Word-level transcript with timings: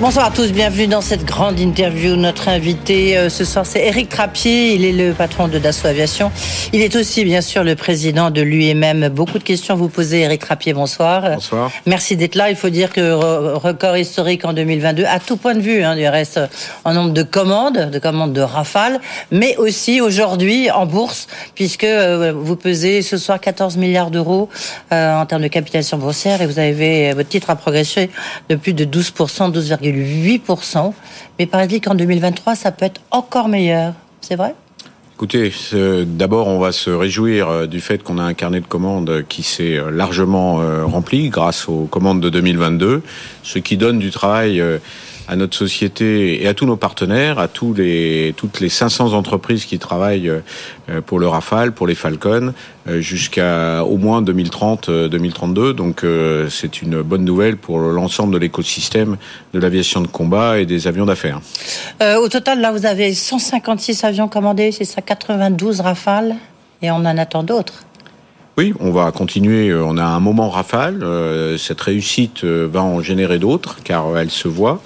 Bonsoir 0.00 0.26
à 0.26 0.30
tous, 0.30 0.52
bienvenue 0.52 0.86
dans 0.86 1.00
cette 1.00 1.24
grande 1.24 1.58
interview. 1.58 2.14
Notre 2.14 2.48
invité 2.48 3.18
euh, 3.18 3.28
ce 3.28 3.44
soir, 3.44 3.66
c'est 3.66 3.84
Eric 3.84 4.08
Trappier. 4.08 4.74
Il 4.74 4.84
est 4.84 4.92
le 4.92 5.12
patron 5.12 5.48
de 5.48 5.58
Dassault 5.58 5.88
Aviation. 5.88 6.30
Il 6.72 6.82
est 6.82 6.94
aussi, 6.94 7.24
bien 7.24 7.40
sûr, 7.40 7.64
le 7.64 7.74
président 7.74 8.30
de 8.30 8.40
l'UMM. 8.40 9.08
Beaucoup 9.08 9.38
de 9.38 9.42
questions 9.42 9.74
vous 9.74 9.88
posez, 9.88 10.20
Eric 10.20 10.42
Trappier. 10.42 10.72
Bonsoir. 10.72 11.34
Bonsoir. 11.34 11.72
Merci 11.84 12.16
d'être 12.16 12.36
là. 12.36 12.48
Il 12.48 12.54
faut 12.54 12.68
dire 12.68 12.92
que 12.92 13.10
record 13.56 13.96
historique 13.96 14.44
en 14.44 14.52
2022, 14.52 15.04
à 15.04 15.18
tout 15.18 15.36
point 15.36 15.56
de 15.56 15.60
vue. 15.60 15.82
Hein, 15.82 15.96
il 15.98 16.06
reste 16.06 16.38
en 16.84 16.94
nombre 16.94 17.12
de 17.12 17.24
commandes, 17.24 17.90
de 17.90 17.98
commandes 17.98 18.32
de 18.32 18.40
Rafale, 18.40 19.00
mais 19.32 19.56
aussi 19.56 20.00
aujourd'hui 20.00 20.70
en 20.70 20.86
bourse, 20.86 21.26
puisque 21.56 21.82
euh, 21.82 22.32
vous 22.36 22.54
pesez 22.54 23.02
ce 23.02 23.18
soir 23.18 23.40
14 23.40 23.76
milliards 23.76 24.12
d'euros 24.12 24.48
euh, 24.92 25.16
en 25.16 25.26
termes 25.26 25.42
de 25.42 25.48
capitalisation 25.48 25.98
boursière 25.98 26.40
et 26.40 26.46
vous 26.46 26.60
avez 26.60 27.14
votre 27.14 27.28
titre 27.28 27.50
a 27.50 27.56
progressé 27.56 28.10
de 28.48 28.54
plus 28.54 28.74
de 28.74 28.84
12%, 28.84 29.50
12, 29.92 30.40
8%. 30.48 30.92
Mais 31.38 31.46
paraît-il 31.46 31.80
qu'en 31.80 31.94
2023, 31.94 32.54
ça 32.54 32.72
peut 32.72 32.84
être 32.84 33.00
encore 33.10 33.48
meilleur. 33.48 33.94
C'est 34.20 34.36
vrai? 34.36 34.54
Écoutez, 35.18 35.52
d'abord, 36.06 36.46
on 36.46 36.60
va 36.60 36.70
se 36.70 36.90
réjouir 36.90 37.48
euh, 37.48 37.66
du 37.66 37.80
fait 37.80 38.04
qu'on 38.04 38.18
a 38.18 38.22
un 38.22 38.34
carnet 38.34 38.60
de 38.60 38.66
commandes 38.66 39.24
qui 39.28 39.42
s'est 39.42 39.76
euh, 39.76 39.90
largement 39.90 40.60
euh, 40.60 40.84
rempli 40.84 41.28
grâce 41.28 41.68
aux 41.68 41.86
commandes 41.86 42.20
de 42.20 42.30
2022, 42.30 43.02
ce 43.42 43.58
qui 43.58 43.76
donne 43.76 43.98
du 43.98 44.12
travail 44.12 44.62
à 45.28 45.36
notre 45.36 45.56
société 45.56 46.42
et 46.42 46.48
à 46.48 46.54
tous 46.54 46.64
nos 46.64 46.76
partenaires, 46.76 47.38
à 47.38 47.48
tous 47.48 47.74
les, 47.74 48.34
toutes 48.36 48.60
les 48.60 48.70
500 48.70 49.12
entreprises 49.12 49.66
qui 49.66 49.78
travaillent 49.78 50.30
euh, 50.30 51.00
pour 51.04 51.18
le 51.18 51.28
Rafale, 51.28 51.72
pour 51.72 51.86
les 51.86 51.94
Falcon, 51.94 52.54
euh, 52.88 53.00
jusqu'à 53.02 53.84
au 53.84 53.98
moins 53.98 54.22
2030-2032. 54.22 55.58
Euh, 55.58 55.72
Donc 55.74 56.04
c'est 56.50 56.80
une 56.80 57.02
bonne 57.02 57.24
nouvelle 57.24 57.58
pour 57.58 57.78
l'ensemble 57.78 58.32
de 58.32 58.38
l'écosystème 58.38 59.18
de 59.52 59.60
l'aviation 59.60 60.00
de 60.00 60.06
combat 60.06 60.58
et 60.58 60.66
des 60.66 60.86
avions 60.86 61.04
d'affaires. 61.04 61.40
au 62.00 62.28
total, 62.28 62.60
là, 62.60 62.72
vous 62.72 62.86
avez 62.86 63.12
156 63.12 64.04
avions 64.04 64.28
commandés, 64.28 64.72
c'est 64.72 64.84
ça, 64.84 65.02
92 65.02 65.80
Rafales, 65.80 66.36
et 66.80 66.90
on 66.90 66.96
en 66.96 67.18
attend 67.18 67.42
d'autres. 67.42 67.84
Oui, 68.56 68.74
on 68.80 68.90
va 68.90 69.12
continuer. 69.12 69.72
On 69.72 69.96
a 69.98 70.04
un 70.04 70.18
moment 70.18 70.48
rafale. 70.48 71.04
Cette 71.58 71.80
réussite 71.80 72.42
va 72.42 72.82
en 72.82 73.00
générer 73.00 73.38
d'autres, 73.38 73.76
car 73.84 74.18
elle 74.18 74.30
se 74.30 74.48
voit. 74.48 74.82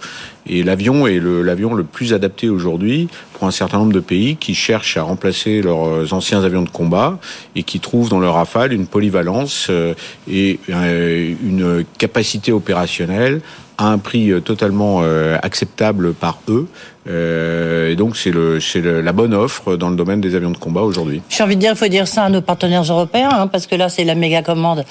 Et 0.48 0.62
l'avion 0.62 1.06
est 1.06 1.20
l'avion 1.20 1.74
le, 1.74 1.84
plus 1.84 2.14
adapté 2.14 2.48
aujourd'hui 2.48 3.08
pour 3.34 3.46
un 3.46 3.50
certain 3.50 3.78
nombre 3.78 3.92
de 3.92 4.00
pays 4.00 4.36
qui 4.36 4.54
cherchent 4.54 4.96
à 4.96 5.02
remplacer 5.02 5.62
leurs 5.62 6.12
anciens 6.12 6.42
avions 6.42 6.62
de 6.62 6.68
combat 6.68 7.18
et 7.54 7.62
qui 7.62 7.80
trouvent 7.80 8.08
dans 8.08 8.20
leur 8.20 8.34
Rafale 8.34 8.72
une 8.72 8.86
polyvalence 8.86 9.68
euh, 9.70 9.94
et 10.30 10.58
euh, 10.70 11.34
une 11.42 11.84
capacité 11.98 12.52
opérationnelle 12.52 13.40
à 13.78 13.86
un 13.86 13.98
prix 13.98 14.30
euh, 14.30 14.40
totalement 14.40 15.00
euh, 15.02 15.36
acceptable 15.42 16.14
par 16.14 16.38
eux. 16.48 16.68
Euh, 17.08 17.90
et 17.90 17.96
donc 17.96 18.16
c'est 18.16 18.30
le 18.30 18.60
c'est 18.60 18.80
la 18.80 19.12
bonne 19.12 19.34
offre 19.34 19.74
dans 19.74 19.90
le 19.90 19.96
domaine 19.96 20.20
des 20.20 20.36
avions 20.36 20.52
de 20.52 20.56
combat 20.56 20.82
aujourd'hui. 20.82 21.20
J'ai 21.28 21.42
envie 21.42 21.56
de 21.56 21.60
dire, 21.60 21.72
il 21.72 21.76
faut 21.76 21.88
dire 21.88 22.06
ça 22.06 22.24
à 22.24 22.28
nos 22.28 22.42
partenaires 22.42 22.82
européens, 22.82 23.30
hein, 23.32 23.46
parce 23.48 23.66
que 23.66 23.74
là 23.74 23.88
c'est 23.88 24.04
la 24.04 24.14
méga 24.14 24.42
commande 24.42 24.84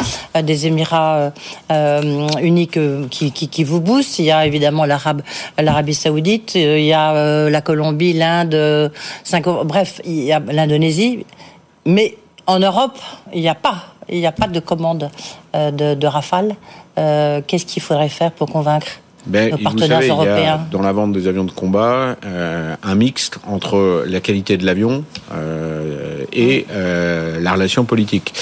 des 0.43 0.67
Émirats 0.67 1.31
euh, 1.71 2.27
qui, 3.09 3.31
qui, 3.31 3.63
vous 3.63 3.79
booste. 3.79 4.19
Il 4.19 4.25
y 4.25 4.31
a 4.31 4.45
évidemment 4.45 4.83
l'Arabe, 4.83 5.21
l'Arabie 5.57 5.93
Saoudite, 5.93 6.55
il 6.55 6.83
y 6.83 6.93
a 6.93 7.49
la 7.49 7.61
Colombie, 7.61 8.11
l'Inde, 8.11 8.91
bref, 9.63 10.01
il 10.03 10.23
y 10.23 10.33
a 10.33 10.39
l'Indonésie, 10.39 11.25
mais 11.85 12.17
en 12.45 12.59
Europe, 12.59 12.97
il 13.33 13.39
n'y 13.39 13.49
a 13.49 13.55
pas, 13.55 13.85
il 14.09 14.19
n'y 14.19 14.27
a 14.27 14.33
pas 14.33 14.47
de 14.47 14.59
commande 14.59 15.09
de, 15.53 15.93
de 15.95 16.07
Rafale. 16.07 16.55
Euh, 16.97 17.41
qu'est-ce 17.45 17.65
qu'il 17.65 17.81
faudrait 17.81 18.09
faire 18.09 18.31
pour 18.31 18.49
convaincre 18.49 18.87
ben, 19.25 19.51
nos 19.51 19.57
partenaires 19.57 20.01
européens 20.01 20.67
Dans 20.71 20.81
la 20.81 20.91
vente 20.91 21.13
des 21.13 21.27
avions 21.27 21.43
de 21.43 21.51
combat, 21.51 22.17
euh, 22.25 22.75
un 22.81 22.95
mixte 22.95 23.39
entre 23.47 24.03
la 24.07 24.19
qualité 24.19 24.57
de 24.57 24.65
l'avion 24.65 25.03
euh, 25.33 26.25
et 26.33 26.65
la 26.69 27.53
relation 27.53 27.85
politique. 27.85 28.33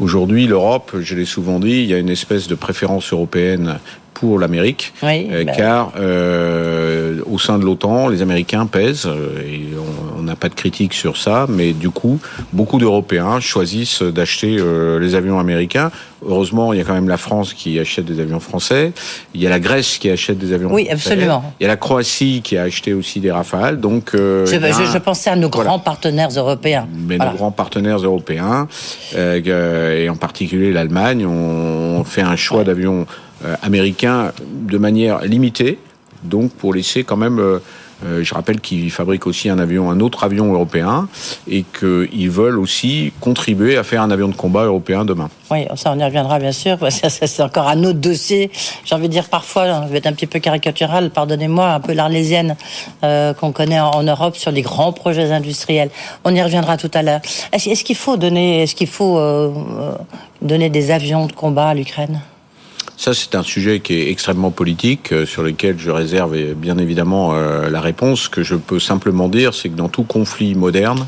Aujourd'hui, 0.00 0.46
l'Europe, 0.46 0.92
je 1.00 1.14
l'ai 1.14 1.24
souvent 1.24 1.60
dit, 1.60 1.82
il 1.82 1.86
y 1.86 1.94
a 1.94 1.98
une 1.98 2.08
espèce 2.08 2.48
de 2.48 2.54
préférence 2.54 3.12
européenne 3.12 3.78
pour 4.14 4.38
l'Amérique, 4.38 4.92
bah 5.02 5.12
car 5.56 5.92
au 5.96 7.38
sein 7.38 7.58
de 7.58 7.64
l'OTAN, 7.64 8.08
les 8.08 8.22
Américains 8.22 8.66
pèsent, 8.66 9.08
et 9.44 9.64
on 10.18 10.22
n'a 10.22 10.36
pas 10.36 10.48
de 10.48 10.54
critique 10.54 10.94
sur 10.94 11.16
ça, 11.16 11.46
mais 11.48 11.72
du 11.72 11.90
coup, 11.90 12.20
beaucoup 12.52 12.78
d'Européens 12.78 13.40
choisissent 13.40 14.02
d'acheter 14.02 14.56
les 15.00 15.14
avions 15.14 15.38
américains 15.38 15.90
Heureusement, 16.26 16.72
il 16.72 16.78
y 16.78 16.82
a 16.82 16.84
quand 16.84 16.94
même 16.94 17.08
la 17.08 17.16
France 17.16 17.52
qui 17.52 17.78
achète 17.78 18.04
des 18.06 18.20
avions 18.20 18.40
français. 18.40 18.92
Il 19.34 19.42
y 19.42 19.46
a 19.46 19.50
la 19.50 19.60
Grèce 19.60 19.98
qui 19.98 20.08
achète 20.10 20.38
des 20.38 20.52
avions 20.52 20.72
oui, 20.72 20.88
absolument. 20.90 21.54
Il 21.60 21.64
y 21.64 21.66
a 21.66 21.68
la 21.68 21.76
Croatie 21.76 22.40
qui 22.42 22.56
a 22.56 22.62
acheté 22.62 22.94
aussi 22.94 23.20
des 23.20 23.30
Rafales. 23.30 23.78
Donc, 23.78 24.12
euh, 24.14 24.46
je, 24.46 24.98
pensais 24.98 25.30
à 25.30 25.36
nos 25.36 25.50
grands 25.50 25.78
partenaires 25.78 26.30
européens. 26.30 26.86
Mais 27.06 27.18
nos 27.18 27.32
grands 27.32 27.50
partenaires 27.50 27.98
européens, 27.98 28.68
euh, 29.16 30.02
et 30.02 30.08
en 30.08 30.16
particulier 30.16 30.72
l'Allemagne, 30.72 31.26
ont 31.26 32.04
fait 32.04 32.22
un 32.22 32.36
choix 32.36 32.64
d'avions 32.64 33.06
euh, 33.44 33.56
américains 33.62 34.32
de 34.42 34.78
manière 34.78 35.22
limitée. 35.22 35.78
Donc, 36.22 36.52
pour 36.52 36.72
laisser 36.74 37.04
quand 37.04 37.18
même 37.18 37.60
euh, 38.04 38.22
je 38.22 38.34
rappelle 38.34 38.60
qu'ils 38.60 38.90
fabriquent 38.90 39.26
aussi 39.26 39.48
un 39.48 39.58
avion, 39.58 39.90
un 39.90 40.00
autre 40.00 40.24
avion 40.24 40.52
européen, 40.52 41.08
et 41.48 41.64
qu'ils 41.78 42.30
veulent 42.30 42.58
aussi 42.58 43.12
contribuer 43.20 43.76
à 43.76 43.82
faire 43.82 44.02
un 44.02 44.10
avion 44.10 44.28
de 44.28 44.34
combat 44.34 44.64
européen 44.64 45.04
demain. 45.04 45.30
Oui, 45.50 45.66
ça 45.76 45.92
on 45.94 45.98
y 45.98 46.04
reviendra 46.04 46.38
bien 46.38 46.52
sûr. 46.52 46.78
c'est 46.90 47.42
encore 47.42 47.68
un 47.68 47.82
autre 47.84 48.00
dossier. 48.00 48.50
J'ai 48.84 48.94
envie 48.94 49.08
de 49.08 49.12
dire 49.12 49.28
parfois, 49.28 49.84
je 49.86 49.92
vais 49.92 49.98
être 49.98 50.06
un 50.06 50.12
petit 50.12 50.26
peu 50.26 50.38
caricatural, 50.38 51.10
pardonnez-moi, 51.10 51.72
un 51.72 51.80
peu 51.80 51.92
l'arlésienne 51.92 52.56
euh, 53.04 53.32
qu'on 53.32 53.52
connaît 53.52 53.80
en, 53.80 54.02
Europe 54.04 54.36
sur 54.36 54.50
les 54.50 54.60
grands 54.60 54.92
projets 54.92 55.32
industriels. 55.32 55.88
On 56.24 56.34
y 56.34 56.42
reviendra 56.42 56.76
tout 56.76 56.90
à 56.92 57.02
l'heure. 57.02 57.20
Est-ce 57.52 57.84
qu'il 57.84 57.96
faut 57.96 58.18
donner, 58.18 58.62
est-ce 58.62 58.74
qu'il 58.74 58.86
faut 58.86 59.18
euh, 59.18 59.50
donner 60.42 60.68
des 60.68 60.90
avions 60.90 61.26
de 61.26 61.32
combat 61.32 61.68
à 61.68 61.74
l'Ukraine? 61.74 62.20
Ça, 63.04 63.12
c'est 63.12 63.34
un 63.34 63.42
sujet 63.42 63.80
qui 63.80 64.00
est 64.00 64.10
extrêmement 64.10 64.50
politique, 64.50 65.12
euh, 65.12 65.26
sur 65.26 65.42
lequel 65.42 65.78
je 65.78 65.90
réserve 65.90 66.34
bien 66.54 66.78
évidemment 66.78 67.34
euh, 67.34 67.68
la 67.68 67.82
réponse. 67.82 68.22
Ce 68.22 68.28
que 68.30 68.42
je 68.42 68.54
peux 68.54 68.80
simplement 68.80 69.28
dire, 69.28 69.52
c'est 69.52 69.68
que 69.68 69.74
dans 69.74 69.90
tout 69.90 70.04
conflit 70.04 70.54
moderne, 70.54 71.06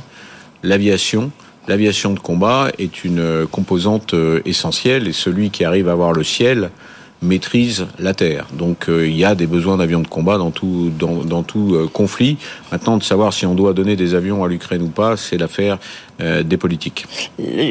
l'aviation, 0.62 1.30
l'aviation 1.68 2.12
de 2.12 2.18
combat 2.18 2.68
est 2.76 3.02
une 3.04 3.20
euh, 3.20 3.46
composante 3.46 4.14
essentielle, 4.44 5.08
et 5.08 5.14
celui 5.14 5.48
qui 5.48 5.64
arrive 5.64 5.88
à 5.88 5.94
voir 5.94 6.12
le 6.12 6.22
ciel 6.22 6.68
maîtrise 7.22 7.86
la 7.98 8.12
terre. 8.12 8.46
Donc 8.52 8.88
il 8.90 9.16
y 9.16 9.24
a 9.24 9.34
des 9.34 9.46
besoins 9.46 9.78
d'avions 9.78 10.00
de 10.00 10.06
combat 10.06 10.36
dans 10.36 10.50
tout 10.50 11.88
conflit. 11.94 12.36
Maintenant, 12.70 12.98
de 12.98 13.02
savoir 13.02 13.32
si 13.32 13.46
on 13.46 13.54
doit 13.54 13.72
donner 13.72 13.96
des 13.96 14.14
avions 14.14 14.44
à 14.44 14.48
l'Ukraine 14.48 14.82
ou 14.82 14.90
pas, 14.90 15.16
c'est 15.16 15.38
l'affaire 15.38 15.78
des 16.20 16.56
politiques. 16.58 17.06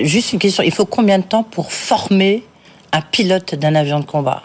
Juste 0.02 0.34
une 0.34 0.40
question, 0.40 0.64
il 0.64 0.74
faut 0.74 0.88
combien 0.88 1.20
de 1.20 1.26
temps 1.26 1.44
pour 1.44 1.72
former 1.72 2.44
un 2.96 3.02
pilote 3.02 3.56
d'un 3.56 3.76
avion 3.76 4.00
de 4.00 4.06
combat 4.06 4.42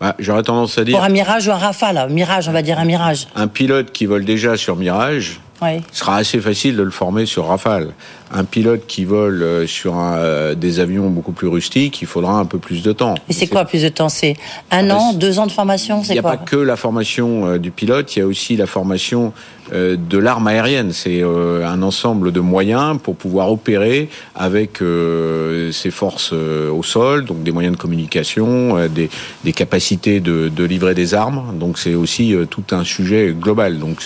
bah, 0.00 0.16
J'aurais 0.18 0.42
tendance 0.42 0.76
à 0.76 0.84
dire. 0.84 0.96
Pour 0.96 1.04
un 1.04 1.08
Mirage 1.08 1.46
ou 1.46 1.52
un 1.52 1.56
Rafale, 1.56 2.08
Mirage, 2.10 2.48
on 2.48 2.52
va 2.52 2.62
dire 2.62 2.78
un 2.78 2.84
Mirage. 2.84 3.28
Un 3.36 3.46
pilote 3.46 3.92
qui 3.92 4.06
vole 4.06 4.24
déjà 4.24 4.56
sur 4.56 4.74
Mirage, 4.76 5.40
oui. 5.62 5.82
sera 5.92 6.16
assez 6.16 6.40
facile 6.40 6.76
de 6.76 6.82
le 6.82 6.90
former 6.90 7.26
sur 7.26 7.46
Rafale 7.46 7.92
un 8.32 8.44
pilote 8.44 8.86
qui 8.86 9.04
vole 9.04 9.42
euh, 9.42 9.66
sur 9.66 9.94
euh, 9.98 10.54
des 10.54 10.80
avions 10.80 11.08
beaucoup 11.10 11.32
plus 11.32 11.48
rustiques, 11.48 12.02
il 12.02 12.06
faudra 12.06 12.38
un 12.38 12.44
peu 12.44 12.58
plus 12.58 12.82
de 12.82 12.92
temps. 12.92 13.14
Et 13.28 13.32
c'est 13.32 13.46
quoi 13.46 13.64
plus 13.64 13.82
de 13.82 13.88
temps? 13.88 14.08
C'est 14.08 14.36
un 14.70 14.90
ah, 14.90 14.96
an, 14.96 15.12
deux 15.12 15.38
ans 15.38 15.46
de 15.46 15.52
formation? 15.52 16.02
Il 16.02 16.12
n'y 16.12 16.18
a 16.18 16.22
pas 16.22 16.36
que 16.36 16.56
la 16.56 16.76
formation 16.76 17.46
euh, 17.46 17.58
du 17.58 17.70
pilote, 17.70 18.14
il 18.16 18.18
y 18.20 18.22
a 18.22 18.26
aussi 18.26 18.56
la 18.56 18.66
formation 18.66 19.32
de 19.72 20.18
l'arme 20.18 20.46
aérienne. 20.46 20.92
C'est 20.92 21.22
un 21.22 21.82
ensemble 21.82 22.32
de 22.32 22.40
moyens 22.40 22.98
pour 23.02 23.16
pouvoir 23.16 23.50
opérer 23.50 24.08
avec 24.34 24.78
ses 25.72 25.90
forces 25.90 26.32
au 26.32 26.82
sol, 26.82 27.24
donc 27.24 27.42
des 27.42 27.52
moyens 27.52 27.76
de 27.76 27.80
communication, 27.80 28.76
des, 28.88 29.52
capacités 29.52 30.20
de, 30.20 30.64
livrer 30.64 30.94
des 30.94 31.14
armes. 31.14 31.58
Donc 31.58 31.78
c'est 31.78 31.94
aussi 31.94 32.34
tout 32.50 32.64
un 32.72 32.84
sujet 32.84 33.34
global. 33.38 33.78
Donc 33.78 34.02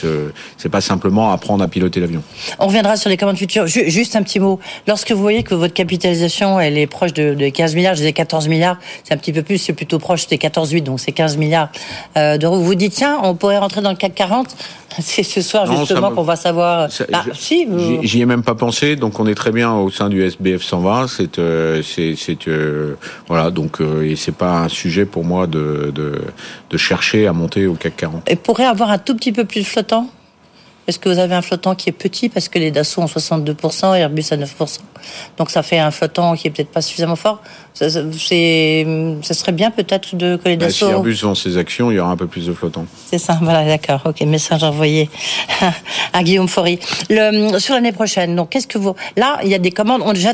c'est 0.57 0.69
pas 0.69 0.81
simplement 0.81 1.33
apprendre 1.33 1.63
à 1.63 1.69
piloter 1.69 2.01
l'avion. 2.01 2.23
On 2.59 2.67
reviendra 2.67 2.97
sur 2.97 3.11
les 3.11 3.17
commandes 3.17 3.39
futures. 3.39 3.67
Juste 3.67 4.17
un 4.17 4.23
petit 4.23 4.41
mot. 4.41 4.61
Lorsque 4.87 5.13
vous 5.13 5.21
voyez 5.21 5.43
que 5.43 5.55
votre 5.55 5.75
capitalisation, 5.75 6.61
elle 6.61 6.79
est 6.79 6.87
proche 6.87 7.13
de, 7.13 7.49
15 7.49 7.75
milliards, 7.75 7.95
je 7.95 8.01
disais 8.01 8.13
14 8.13 8.49
milliards, 8.49 8.79
c'est 9.05 9.15
un 9.15 9.17
petit 9.17 9.33
peu 9.33 9.43
plus, 9.43 9.59
c'est 9.59 9.73
plutôt 9.73 9.99
proche 9.99 10.27
des 10.27 10.37
14,8, 10.37 10.83
donc 10.83 11.01
c'est 11.01 11.13
15 11.13 11.37
milliards 11.37 11.71
euh, 12.17 12.39
d'euros. 12.39 12.57
Vous 12.57 12.65
vous 12.65 12.75
dites, 12.75 12.93
tiens, 12.93 13.19
on 13.23 13.35
pourrait 13.35 13.59
rentrer 13.59 13.81
dans 13.81 13.91
le 13.91 13.97
CAC 13.97 14.15
40 14.15 14.57
c'est 15.01 15.23
ce 15.23 15.41
soir 15.41 15.67
justement 15.67 16.11
qu'on 16.11 16.23
va 16.23 16.37
savoir. 16.37 16.89
bah, 17.11 17.25
si, 17.35 17.67
j'y 18.03 18.21
ai 18.21 18.27
même 18.27 18.43
pas 18.43 18.55
pensé. 18.55 18.97
Donc 18.97 19.21
on 19.21 19.27
est 19.27 19.35
très 19.35 19.53
bien 19.53 19.73
au 19.75 19.91
sein 19.91 20.09
du 20.09 20.23
SBF 20.23 20.63
120. 20.63 21.09
C'est, 21.09 21.39
euh, 21.39 21.83
c'est, 21.83 22.15
c'est 22.17 22.49
euh, 22.49 22.95
voilà. 23.29 23.51
Donc 23.51 23.81
euh, 23.81 24.03
et 24.03 24.17
c'est 24.17 24.35
pas 24.35 24.61
un 24.61 24.69
sujet 24.69 25.05
pour 25.05 25.25
moi 25.25 25.47
de, 25.47 25.93
de, 25.95 26.21
de 26.71 26.77
chercher 26.77 27.27
à 27.27 27.33
monter 27.33 27.67
au 27.67 27.75
CAC 27.75 27.97
40. 27.97 28.31
Et 28.31 28.37
pourrait 28.37 28.65
avoir 28.65 28.91
un 28.91 28.99
tout 28.99 29.15
petit 29.15 29.33
peu 29.33 29.45
plus 29.45 29.65
flottant? 29.65 30.09
Est-ce 30.91 30.99
que 30.99 31.09
vous 31.09 31.21
avez 31.21 31.37
un 31.37 31.43
flottant 31.43 31.77
qui 31.77 31.89
est 31.89 31.93
petit 31.93 32.29
parce 32.29 32.49
que 32.49 32.59
les 32.59 32.73
Dassault 32.73 33.03
ont 33.03 33.07
62% 33.07 33.97
et 33.97 34.01
Airbus 34.01 34.25
à 34.33 34.37
9% 34.37 34.79
Donc 35.39 35.51
ça 35.51 35.63
fait 35.63 35.79
un 35.79 35.93
flottant 35.93 36.35
qui 36.35 36.49
est 36.49 36.51
peut-être 36.51 36.73
pas 36.73 36.83
suffisamment 36.83 37.15
fort. 37.15 37.41
Ça, 37.75 37.89
ça, 37.89 38.01
ça 38.01 39.35
serait 39.35 39.53
bien 39.53 39.71
peut-être 39.71 40.17
de 40.17 40.35
que 40.35 40.49
les 40.49 40.57
Bah, 40.57 40.67
Dassault. 40.67 40.87
si 40.87 40.93
Airbus 40.93 41.15
vend 41.23 41.37
ses 41.37 41.59
actions, 41.59 41.93
il 41.93 41.95
y 41.95 42.01
aura 42.01 42.11
un 42.11 42.17
peu 42.17 42.27
plus 42.27 42.49
de 42.49 42.53
flottants. 42.53 42.87
C'est 43.09 43.19
ça, 43.19 43.39
voilà, 43.41 43.65
d'accord. 43.65 44.03
Ok, 44.05 44.21
message 44.23 44.65
envoyé 44.65 45.09
à 46.13 46.23
Guillaume 46.25 46.49
Faury. 46.49 46.81
Le, 47.09 47.57
sur 47.61 47.75
l'année 47.77 47.93
prochaine, 47.93 48.35
donc 48.35 48.49
qu'est-ce 48.51 48.67
que 48.67 48.79
vous... 48.79 48.97
Là, 49.17 49.39
il 49.45 49.49
y 49.49 49.55
a 49.55 49.59
des 49.59 49.71
commandes. 49.71 50.03
On 50.05 50.13
déjà, 50.13 50.33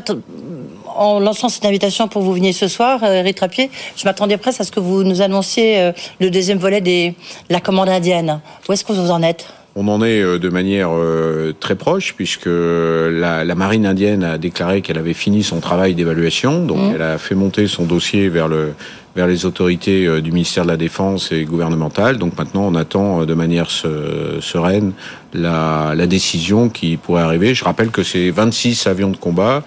en 0.97 1.21
lançant 1.21 1.51
cette 1.51 1.67
invitation 1.67 2.09
pour 2.09 2.23
vous 2.23 2.33
veniez 2.33 2.55
ce 2.55 2.67
soir, 2.69 3.01
euh, 3.05 3.21
Eric 3.21 3.37
Trappier, 3.37 3.71
je 3.95 4.05
m'attendais 4.07 4.39
presque 4.39 4.63
à 4.63 4.65
ce 4.65 4.71
que 4.73 4.81
vous 4.81 5.03
nous 5.05 5.21
annonciez 5.21 5.81
euh, 5.81 5.93
le 6.19 6.31
deuxième 6.31 6.57
volet 6.57 6.81
de 6.81 7.13
la 7.51 7.61
commande 7.61 7.91
indienne. 7.91 8.41
Où 8.69 8.73
est-ce 8.73 8.85
que 8.85 8.95
vous 8.95 9.11
en 9.11 9.23
êtes? 9.23 9.47
On 9.79 9.89
en 9.89 10.03
est 10.03 10.23
euh, 10.23 10.39
de 10.39 10.49
manière 10.49 10.89
euh, 10.91 11.53
très 11.61 11.75
proche 11.75 12.15
puisque 12.17 12.47
la, 12.47 13.45
la 13.45 13.55
marine 13.55 13.85
indienne 13.85 14.25
a 14.25 14.39
déclaré 14.39 14.81
qu'elle 14.81 14.97
avait 14.97 15.13
fini 15.13 15.43
son 15.43 15.61
travail 15.61 15.95
d'évaluation, 15.95 16.65
donc 16.65 16.79
Mmh. 16.79 16.93
elle 16.95 17.03
a 17.03 17.19
fait 17.19 17.35
monter 17.35 17.67
son 17.67 17.85
dossier 17.85 18.29
vers 18.31 18.49
le 18.49 18.73
vers 19.15 19.27
les 19.27 19.47
autorités 19.47 20.07
euh, 20.07 20.21
du 20.21 20.31
ministère 20.33 20.65
de 20.65 20.69
la 20.71 20.77
Défense 20.77 21.31
et 21.33 21.45
gouvernementales. 21.45 22.17
Donc 22.19 22.37
maintenant, 22.39 22.63
on 22.67 22.75
attend 22.75 23.25
de 23.25 23.35
manière 23.35 23.71
se- 23.71 24.39
sereine 24.41 24.93
la, 25.33 25.95
la 25.95 26.07
décision 26.07 26.69
qui 26.69 26.97
pourrait 26.99 27.23
arriver. 27.23 27.55
Je 27.55 27.65
rappelle 27.65 27.91
que 27.91 28.03
c'est 28.03 28.31
26 28.31 28.87
avions 28.87 29.11
de 29.11 29.17
combat 29.17 29.63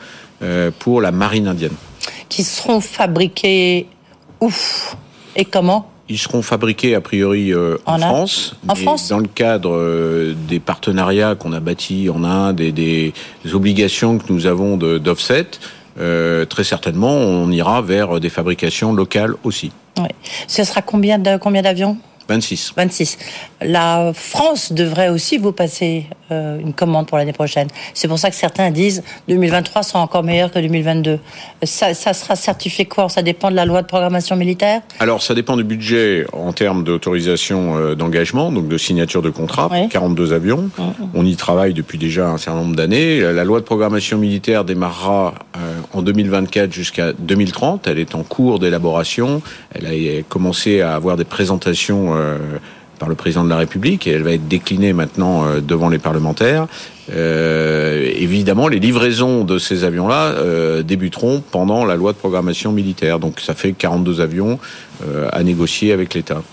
pour 0.79 1.01
la 1.01 1.11
marine 1.11 1.47
indienne. 1.47 1.73
Qui 2.29 2.43
seront 2.43 2.79
fabriqués 2.79 3.87
où 4.39 4.49
et 5.35 5.43
comment? 5.45 5.91
Ils 6.09 6.17
seront 6.17 6.41
fabriqués 6.41 6.95
a 6.95 7.01
priori 7.01 7.53
euh, 7.53 7.77
en, 7.85 7.99
France, 7.99 8.55
En 8.67 8.73
France 8.73 9.09
dans 9.09 9.19
le 9.19 9.27
cadre 9.27 9.75
euh, 9.75 10.33
des 10.47 10.59
partenariats 10.59 11.35
qu'on 11.35 11.53
a 11.53 11.59
bâtis 11.59 12.09
en 12.09 12.23
Inde 12.23 12.59
et 12.61 12.71
des, 12.71 13.13
des 13.45 13.53
obligations 13.53 14.17
que 14.17 14.33
nous 14.33 14.47
avons 14.47 14.75
d'offset. 14.75 15.45
euh, 15.99 16.45
très 16.45 16.63
certainement, 16.63 17.13
on 17.13 17.51
ira 17.51 17.81
vers 17.81 18.19
des 18.19 18.29
fabrications 18.29 18.91
locales 18.93 19.35
aussi. 19.43 19.71
Oui. 19.99 20.07
Ce 20.47 20.63
sera 20.63 20.81
combien 20.81 21.19
de 21.19 21.37
combien 21.37 21.61
d'avions? 21.61 21.97
26. 22.29 22.73
26. 22.77 23.17
La 23.61 24.11
France 24.13 24.71
devrait 24.71 25.09
aussi 25.09 25.37
vous 25.37 25.51
passer 25.51 26.05
euh, 26.31 26.59
une 26.59 26.73
commande 26.73 27.07
pour 27.07 27.17
l'année 27.17 27.33
prochaine. 27.33 27.67
C'est 27.93 28.07
pour 28.07 28.19
ça 28.19 28.29
que 28.29 28.35
certains 28.35 28.69
disent 28.71 29.03
2023 29.27 29.83
sera 29.83 29.99
encore 29.99 30.23
meilleur 30.23 30.51
que 30.51 30.59
2022. 30.59 31.19
Ça, 31.63 31.93
ça 31.93 32.13
sera 32.13 32.35
certifié 32.35 32.85
quoi? 32.85 33.09
Ça 33.09 33.21
dépend 33.23 33.49
de 33.49 33.55
la 33.55 33.65
loi 33.65 33.81
de 33.81 33.87
programmation 33.87 34.35
militaire? 34.35 34.81
Alors, 34.99 35.21
ça 35.23 35.33
dépend 35.33 35.57
du 35.57 35.63
budget 35.63 36.25
en 36.31 36.53
termes 36.53 36.83
d'autorisation 36.83 37.77
euh, 37.77 37.95
d'engagement, 37.95 38.51
donc 38.51 38.67
de 38.67 38.77
signature 38.77 39.21
de 39.21 39.29
contrat, 39.31 39.67
Oui. 39.71 39.89
42 39.89 40.33
avions. 40.33 40.69
On 41.15 41.25
y 41.25 41.35
travaille 41.35 41.73
depuis 41.73 41.97
déjà 41.97 42.29
un 42.29 42.37
certain 42.37 42.59
nombre 42.59 42.75
d'années. 42.75 43.19
La 43.19 43.43
loi 43.43 43.59
de 43.59 43.65
programmation 43.65 44.17
militaire 44.17 44.63
démarrera 44.65 45.33
euh, 45.57 45.79
en 45.93 46.01
2024 46.03 46.71
jusqu'à 46.71 47.11
2030. 47.13 47.87
Elle 47.87 47.99
est 47.99 48.13
en 48.13 48.23
cours 48.23 48.59
d'élaboration. 48.59 49.41
Elle 49.73 49.87
a 49.87 50.21
commencé 50.29 50.81
à 50.81 50.93
avoir 50.95 51.17
des 51.17 51.25
présentations 51.25 52.13
par 52.99 53.09
le 53.09 53.15
président 53.15 53.43
de 53.43 53.49
la 53.49 53.57
République 53.57 54.05
et 54.05 54.11
elle 54.11 54.23
va 54.23 54.33
être 54.33 54.47
déclinée 54.47 54.93
maintenant 54.93 55.45
euh, 55.45 55.61
devant 55.61 55.89
les 55.89 55.97
parlementaires. 55.97 56.67
Euh, 57.11 58.11
évidemment, 58.15 58.67
les 58.67 58.79
livraisons 58.79 59.43
de 59.45 59.57
ces 59.57 59.83
avions-là 59.83 60.33
euh, 60.33 60.83
débuteront 60.83 61.41
pendant 61.41 61.85
la 61.85 61.95
loi 61.95 62.11
de 62.11 62.17
programmation 62.17 62.71
militaire. 62.71 63.17
Donc 63.17 63.39
ça 63.39 63.55
fait 63.55 63.71
42 63.71 64.21
avions 64.21 64.59
euh, 65.03 65.27
à 65.31 65.41
négocier 65.41 65.91
avec 65.91 66.13
l'État. 66.13 66.43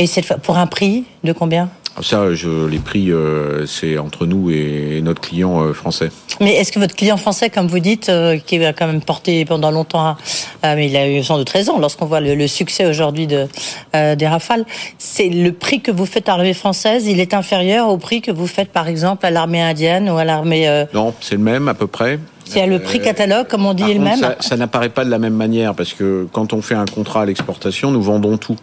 Et 0.00 0.08
c'est 0.08 0.26
pour 0.42 0.58
un 0.58 0.66
prix 0.66 1.04
de 1.22 1.32
combien? 1.32 1.68
Ça, 2.02 2.34
je, 2.34 2.66
les 2.66 2.80
prix, 2.80 3.12
euh, 3.12 3.66
c'est 3.66 3.98
entre 3.98 4.26
nous 4.26 4.50
et 4.50 5.00
notre 5.02 5.20
client 5.20 5.62
euh, 5.62 5.72
français. 5.72 6.10
Mais 6.40 6.54
est-ce 6.56 6.72
que 6.72 6.80
votre 6.80 6.96
client 6.96 7.16
français, 7.16 7.50
comme 7.50 7.68
vous 7.68 7.78
dites, 7.78 8.08
euh, 8.08 8.36
qui 8.36 8.62
a 8.64 8.72
quand 8.72 8.88
même 8.88 9.00
porté 9.00 9.44
pendant 9.44 9.70
longtemps, 9.70 10.16
euh, 10.64 10.74
mais 10.74 10.88
il 10.88 10.96
a 10.96 11.08
eu 11.08 11.22
sans 11.22 11.38
doute 11.38 11.50
raison 11.50 11.78
lorsqu'on 11.78 12.06
voit 12.06 12.18
le, 12.20 12.34
le 12.34 12.48
succès 12.48 12.84
aujourd'hui 12.86 13.28
de, 13.28 13.46
euh, 13.94 14.16
des 14.16 14.26
Rafales, 14.26 14.64
c'est 14.98 15.28
le 15.28 15.52
prix 15.52 15.80
que 15.82 15.92
vous 15.92 16.04
faites 16.06 16.28
à 16.28 16.32
l'armée 16.36 16.52
française, 16.54 17.06
il 17.06 17.20
est 17.20 17.32
inférieur 17.32 17.88
au 17.88 17.96
prix 17.96 18.20
que 18.22 18.32
vous 18.32 18.48
faites 18.48 18.70
par 18.70 18.88
exemple 18.88 19.24
à 19.24 19.30
l'armée 19.30 19.62
indienne 19.62 20.10
ou 20.10 20.16
à 20.18 20.24
l'armée... 20.24 20.68
euh, 20.68 20.86
Non, 20.94 21.14
c'est 21.20 21.36
le 21.36 21.42
même 21.42 21.68
à 21.68 21.74
peu 21.74 21.86
près. 21.86 22.18
c'est 22.44 22.66
le 22.66 22.80
prix 22.80 23.00
catalogue, 23.00 23.46
comme 23.46 23.66
on 23.66 23.72
dit, 23.74 23.88
est 23.88 23.94
le 23.94 24.00
même 24.00 24.18
ça, 24.18 24.34
ça 24.40 24.56
n'apparaît 24.56 24.88
pas 24.88 25.04
de 25.04 25.10
la 25.10 25.20
même 25.20 25.34
manière 25.34 25.74
parce 25.76 25.92
que 25.94 26.26
quand 26.32 26.52
on 26.52 26.60
fait 26.60 26.74
un 26.74 26.86
contrat 26.86 27.22
à 27.22 27.24
l'exportation, 27.26 27.92
nous 27.92 28.02
vendons 28.02 28.36
tout. 28.36 28.56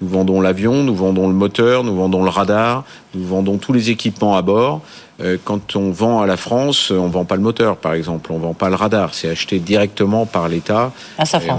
Nous 0.00 0.08
vendons 0.08 0.40
l'avion, 0.40 0.84
nous 0.84 0.94
vendons 0.94 1.26
le 1.28 1.34
moteur, 1.34 1.82
nous 1.82 1.94
vendons 1.96 2.22
le 2.22 2.30
radar, 2.30 2.84
nous 3.14 3.26
vendons 3.26 3.58
tous 3.58 3.72
les 3.72 3.90
équipements 3.90 4.36
à 4.36 4.42
bord. 4.42 4.80
Euh, 5.20 5.36
Quand 5.44 5.74
on 5.74 5.90
vend 5.90 6.20
à 6.20 6.26
la 6.26 6.36
France, 6.36 6.92
on 6.92 7.08
vend 7.08 7.24
pas 7.24 7.34
le 7.34 7.42
moteur, 7.42 7.76
par 7.76 7.94
exemple, 7.94 8.30
on 8.32 8.38
vend 8.38 8.54
pas 8.54 8.68
le 8.68 8.76
radar. 8.76 9.14
C'est 9.14 9.28
acheté 9.28 9.58
directement 9.58 10.26
par 10.26 10.48
l'État. 10.48 10.92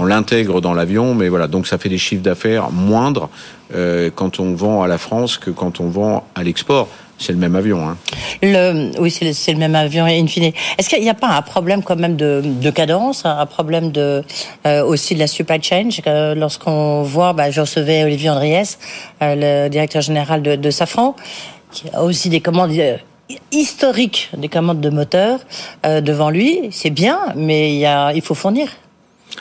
On 0.00 0.06
l'intègre 0.06 0.62
dans 0.62 0.72
l'avion, 0.72 1.14
mais 1.14 1.28
voilà, 1.28 1.46
donc 1.48 1.66
ça 1.66 1.76
fait 1.76 1.90
des 1.90 1.98
chiffres 1.98 2.22
d'affaires 2.22 2.70
moindres 2.70 3.28
euh, 3.74 4.10
quand 4.14 4.40
on 4.40 4.54
vend 4.54 4.82
à 4.82 4.88
la 4.88 4.96
France 4.96 5.36
que 5.36 5.50
quand 5.50 5.80
on 5.80 5.88
vend 5.88 6.24
à 6.34 6.42
l'export. 6.42 6.88
C'est 7.22 7.32
le 7.32 7.38
même 7.38 7.54
avion. 7.54 7.86
Hein. 7.86 7.98
Le, 8.42 8.98
oui, 8.98 9.10
c'est 9.10 9.26
le, 9.26 9.52
le 9.52 9.58
même 9.58 9.74
avion 9.74 10.06
in 10.06 10.26
fine. 10.26 10.52
Est-ce 10.78 10.88
qu'il 10.88 11.02
n'y 11.02 11.10
a 11.10 11.14
pas 11.14 11.28
un 11.28 11.42
problème 11.42 11.82
quand 11.82 11.96
même 11.96 12.16
de, 12.16 12.40
de 12.42 12.70
cadence, 12.70 13.26
un 13.26 13.44
problème 13.44 13.92
de 13.92 14.24
euh, 14.66 14.82
aussi 14.82 15.14
de 15.14 15.18
la 15.18 15.26
supply 15.26 15.62
chain? 15.62 15.90
Euh, 16.06 16.34
Lorsqu'on 16.34 17.02
voit, 17.02 17.34
bah, 17.34 17.50
je 17.50 17.60
recevais 17.60 18.04
Olivier 18.04 18.30
Andriès, 18.30 18.78
euh, 19.22 19.64
le 19.64 19.68
directeur 19.68 20.00
général 20.00 20.40
de, 20.40 20.56
de 20.56 20.70
Safran, 20.70 21.14
qui 21.70 21.84
a 21.92 22.02
aussi 22.02 22.30
des 22.30 22.40
commandes 22.40 22.72
euh, 22.72 22.96
historiques, 23.52 24.30
des 24.36 24.48
commandes 24.48 24.80
de 24.80 24.88
moteurs 24.88 25.40
euh, 25.84 26.00
devant 26.00 26.30
lui. 26.30 26.70
C'est 26.72 26.90
bien, 26.90 27.18
mais 27.36 27.76
y 27.76 27.84
a, 27.84 28.12
il 28.14 28.22
faut 28.22 28.34
fournir. 28.34 28.68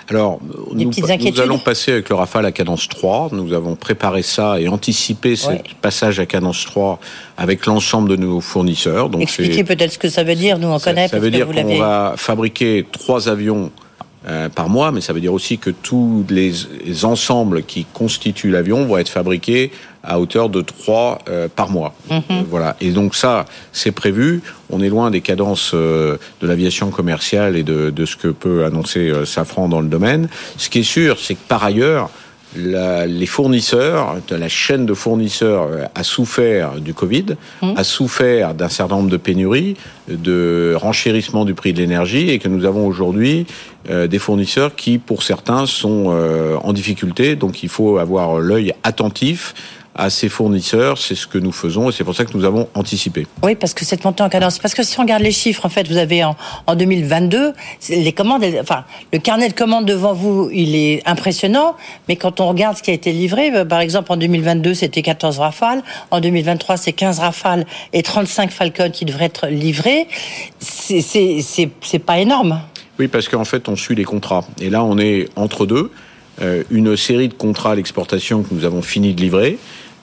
Alors, 0.10 0.40
Des 0.74 0.86
nous, 0.86 1.40
allons 1.40 1.60
passer 1.60 1.92
avec 1.92 2.10
le 2.10 2.16
Rafale 2.16 2.46
à 2.46 2.52
cadence 2.52 2.88
3. 2.88 3.30
Nous 3.32 3.54
avons 3.54 3.76
préparé 3.76 4.24
ça 4.24 4.60
et 4.60 4.68
anticipé 4.68 5.36
ce 5.36 5.52
passage 5.82 6.20
à 6.20 6.26
cadence 6.26 6.66
3 6.66 7.00
avec 7.38 7.66
l'ensemble 7.66 8.10
de 8.10 8.16
nos 8.16 8.42
fournisseurs. 8.42 9.10
Donc 9.10 9.22
Expliquez 9.22 9.64
peut-être 9.64 9.94
ce 9.94 10.00
que 10.00 10.10
ça 10.10 10.24
veut 10.24 10.36
dire. 10.36 10.58
Nous, 10.58 10.68
on 10.68 10.80
ça, 10.80 10.92
connaît 10.92 11.08
ça 11.08 11.12
parce 11.12 11.24
veut 11.24 11.30
que 11.30 11.36
dire 11.36 11.48
qu'on 11.48 11.78
va 11.78 12.16
fabriquer 12.18 12.86
trois 12.92 13.30
avions 13.30 13.72
euh, 14.28 14.50
par 14.50 14.68
mois, 14.68 14.92
mais 14.92 15.02
ça 15.02 15.14
veut 15.14 15.22
dire 15.22 15.34
aussi 15.34 15.58
que 15.58 15.70
tous 15.70 16.26
les, 16.30 16.52
les 16.86 17.06
ensembles 17.06 17.64
qui 17.64 17.86
constituent 17.86 18.52
l'avion 18.52 18.86
vont 18.86 18.98
être 18.98 19.10
fabriqués 19.10 19.72
à 20.04 20.20
hauteur 20.20 20.50
de 20.50 20.62
trois 20.62 21.20
euh, 21.30 21.48
par 21.54 21.70
mois. 21.70 21.94
Mhm. 22.10 22.22
Euh, 22.32 22.42
voilà. 22.50 22.76
Et 22.82 22.92
donc 22.92 23.16
ça, 23.16 23.46
c'est 23.74 23.92
prévu. 23.92 24.42
On 24.70 24.82
est 24.82 24.90
loin 24.90 25.12
des 25.12 25.22
cadences 25.22 25.72
euh, 25.74 26.18
de 26.42 26.48
l'aviation 26.48 26.90
commerciale 26.90 27.56
et 27.58 27.64
de, 27.64 27.90
de 27.90 28.06
ce 28.06 28.16
que 28.16 28.30
peut 28.30 28.66
annoncer 28.66 29.10
euh, 29.10 29.26
Safran 29.26 29.68
dans 29.68 29.82
le 29.82 29.88
domaine. 29.88 30.30
Ce 30.58 30.70
qui 30.70 30.80
est 30.80 30.84
sûr, 30.84 31.20
c'est 31.20 31.36
que 31.36 31.46
par 31.48 31.64
ailleurs, 31.64 32.10
la- 32.56 33.06
les 33.06 33.28
fournisseurs, 33.28 34.16
la 34.32 34.50
chaîne 34.50 34.86
de 34.88 34.94
fournisseurs 34.96 35.68
euh, 35.70 35.84
a 35.94 36.04
souffert 36.04 36.80
du 36.80 36.94
Covid, 36.96 37.36
a 37.76 37.84
souffert 37.84 38.56
d'un 38.56 38.70
certain 38.70 38.96
nombre 38.96 39.10
de 39.12 39.18
pénuries, 39.18 39.76
de 40.08 40.74
renchérissement 40.76 41.46
du 41.46 41.54
prix 41.54 41.74
de 41.74 41.78
l'énergie, 41.80 42.30
et 42.32 42.40
que 42.40 42.48
nous 42.48 42.66
avons 42.66 42.88
aujourd'hui 42.88 43.46
euh, 43.90 44.08
des 44.08 44.18
fournisseurs 44.18 44.76
qui, 44.76 44.98
pour 44.98 45.22
certains, 45.22 45.68
sont 45.68 46.06
euh, 46.08 46.56
en 46.64 46.74
difficulté. 46.74 47.36
Donc, 47.36 47.62
il 47.62 47.70
faut 47.70 48.00
avoir 48.00 48.40
l'œil 48.40 48.74
attentif 48.84 49.54
à 49.96 50.10
ces 50.10 50.30
fournisseurs. 50.30 50.98
C'est 50.98 51.16
ce 51.16 51.28
que 51.28 51.38
nous 51.38 51.52
faisons, 51.52 51.90
et 51.90 51.92
c'est 51.92 52.04
pour 52.04 52.16
ça 52.16 52.26
que 52.26 52.36
nous 52.38 52.46
avons 52.46 52.68
anticipé. 52.76 53.28
Oui, 53.44 53.56
parce 53.56 53.74
que 53.74 53.84
cette 53.86 54.04
montée 54.06 54.24
en 54.24 54.30
cadence, 54.30 54.60
parce 54.60 54.74
que 54.74 54.84
si 54.84 54.98
on 55.00 55.04
regarde 55.04 55.24
les 55.24 55.32
chiffres, 55.32 55.66
en 55.66 55.70
fait, 55.70 55.88
vous 55.88 55.98
avez 55.98 56.24
en, 56.24 56.36
en 56.68 56.76
2022, 56.76 57.54
c'est- 57.80 57.96
les 57.98 58.14
commandes, 58.14 58.44
enfin, 58.62 58.86
le 59.12 59.20
carnet 59.20 59.50
de 59.50 59.54
commandes 59.54 59.86
devant 59.86 60.14
vous, 60.14 60.50
il 60.54 60.76
est 60.76 61.02
impressionnant, 61.08 61.76
mais 62.08 62.16
quand 62.16 62.40
on 62.40 62.48
regarde 62.48 62.78
ce 62.78 62.84
qui 62.84 62.92
a 62.92 62.94
été 62.94 63.12
livré, 63.12 63.52
euh, 63.54 63.66
par 63.66 63.80
exemple, 63.82 64.12
en 64.12 64.18
2022, 64.18 64.74
c'était 64.74 65.02
14 65.02 65.40
Rafales, 65.40 65.84
en 66.12 66.20
2023, 66.22 66.78
c'est 66.78 66.94
15 66.94 67.20
Rafales 67.20 67.66
et 67.94 68.04
35 68.04 68.52
Falcon 68.52 68.90
qui 68.92 69.06
devraient 69.06 69.26
être 69.26 69.48
livrés. 69.48 70.08
C'est 70.60 72.00
pas 72.06 72.20
énorme. 72.20 72.62
Oui, 73.00 73.08
parce 73.08 73.28
qu'en 73.30 73.46
fait, 73.46 73.70
on 73.70 73.76
suit 73.76 73.96
les 73.96 74.04
contrats. 74.04 74.46
Et 74.60 74.70
là, 74.70 74.84
on 74.84 74.98
est 74.98 75.30
entre 75.36 75.66
deux. 75.66 75.92
Euh, 76.42 76.64
une 76.70 76.96
série 76.96 77.28
de 77.28 77.34
contrats 77.34 77.72
à 77.72 77.76
l'exportation 77.76 78.44
que 78.44 78.54
nous 78.54 78.64
avons 78.66 78.82
fini 78.82 79.14
de 79.14 79.22
livrer. 79.22 79.58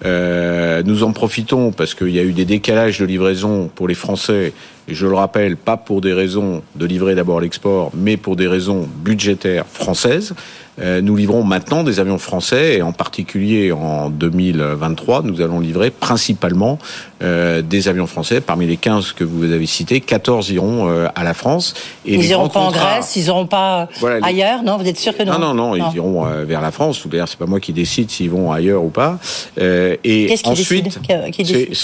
Euh, 0.04 0.82
nous 0.84 1.02
en 1.04 1.12
profitons 1.12 1.72
parce 1.72 1.94
qu'il 1.94 2.10
y 2.10 2.18
a 2.18 2.22
eu 2.22 2.32
des 2.32 2.44
décalages 2.44 2.98
de 2.98 3.04
livraison 3.06 3.70
pour 3.74 3.88
les 3.88 3.94
Français 3.94 4.52
et 4.88 4.94
je 4.94 5.06
le 5.06 5.14
rappelle, 5.14 5.56
pas 5.56 5.76
pour 5.76 6.00
des 6.00 6.12
raisons 6.12 6.62
de 6.74 6.86
livrer 6.86 7.14
d'abord 7.14 7.40
l'export, 7.40 7.90
mais 7.94 8.16
pour 8.16 8.36
des 8.36 8.46
raisons 8.46 8.88
budgétaires 9.02 9.66
françaises. 9.66 10.34
Euh, 10.78 11.00
nous 11.00 11.16
livrons 11.16 11.42
maintenant 11.42 11.84
des 11.84 12.00
avions 12.00 12.18
français 12.18 12.76
et 12.76 12.82
en 12.82 12.92
particulier 12.92 13.72
en 13.72 14.10
2023, 14.10 15.22
nous 15.22 15.40
allons 15.40 15.60
livrer 15.60 15.90
principalement 15.90 16.78
euh, 17.22 17.62
des 17.62 17.88
avions 17.88 18.06
français. 18.06 18.42
Parmi 18.42 18.66
les 18.66 18.76
15 18.76 19.12
que 19.12 19.24
vous 19.24 19.52
avez 19.52 19.64
cités, 19.64 20.00
14 20.00 20.50
iront 20.50 20.88
euh, 20.88 21.08
à 21.14 21.24
la 21.24 21.32
France. 21.32 21.72
Et 22.04 22.14
ils 22.14 22.20
n'iront 22.20 22.50
pas 22.50 22.60
en 22.60 22.70
Grèce, 22.70 23.16
ils 23.16 23.24
n'iront 23.24 23.46
pas 23.46 23.88
ailleurs, 24.22 24.62
non 24.62 24.76
Vous 24.76 24.86
êtes 24.86 24.98
sûr 24.98 25.16
que 25.16 25.22
non 25.22 25.38
Non, 25.38 25.54
non, 25.54 25.54
non, 25.54 25.76
ils 25.76 25.96
iront 25.96 26.24
vers 26.44 26.60
la 26.60 26.70
France. 26.70 27.06
D'ailleurs, 27.06 27.28
c'est 27.28 27.38
pas 27.38 27.46
moi 27.46 27.60
qui 27.60 27.72
décide 27.72 28.10
s'ils 28.10 28.30
vont 28.30 28.52
ailleurs 28.52 28.84
ou 28.84 28.90
pas. 28.90 29.18
et 29.58 30.34
ensuite, 30.44 30.98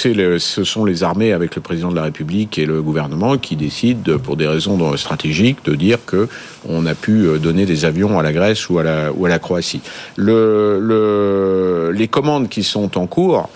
le, 0.05 0.39
ce 0.39 0.65
sont 0.65 0.85
les 0.85 1.03
armées 1.03 1.33
avec 1.33 1.57
le 1.57 1.63
président 1.63 1.91
de 1.91 1.97
la 1.97 2.03
République 2.03 2.59
et 2.59 2.67
le 2.67 2.83
gouvernement 2.83 2.92
qui 3.41 3.57
décident, 3.57 4.19
pour 4.19 4.37
des 4.37 4.47
raisons 4.47 4.97
stratégiques, 4.97 5.65
de 5.65 5.75
dire 5.75 5.99
que 6.05 6.29
on 6.69 6.87
a 6.87 6.95
pu 6.95 7.27
donner 7.43 7.67
des 7.67 7.85
avions 7.85 8.19
à 8.19 8.23
la 8.23 8.33
Grèce 8.33 8.69
ou 8.69 8.79
à 8.79 8.85
ou 9.17 9.27
à 9.27 9.29
la 9.29 9.39
Croatie. 9.39 9.81
Le, 10.17 11.93
les 11.95 12.09
commandes 12.09 12.49
qui 12.49 12.63
sont 12.63 12.99
en 12.99 13.07
cours, 13.07 13.49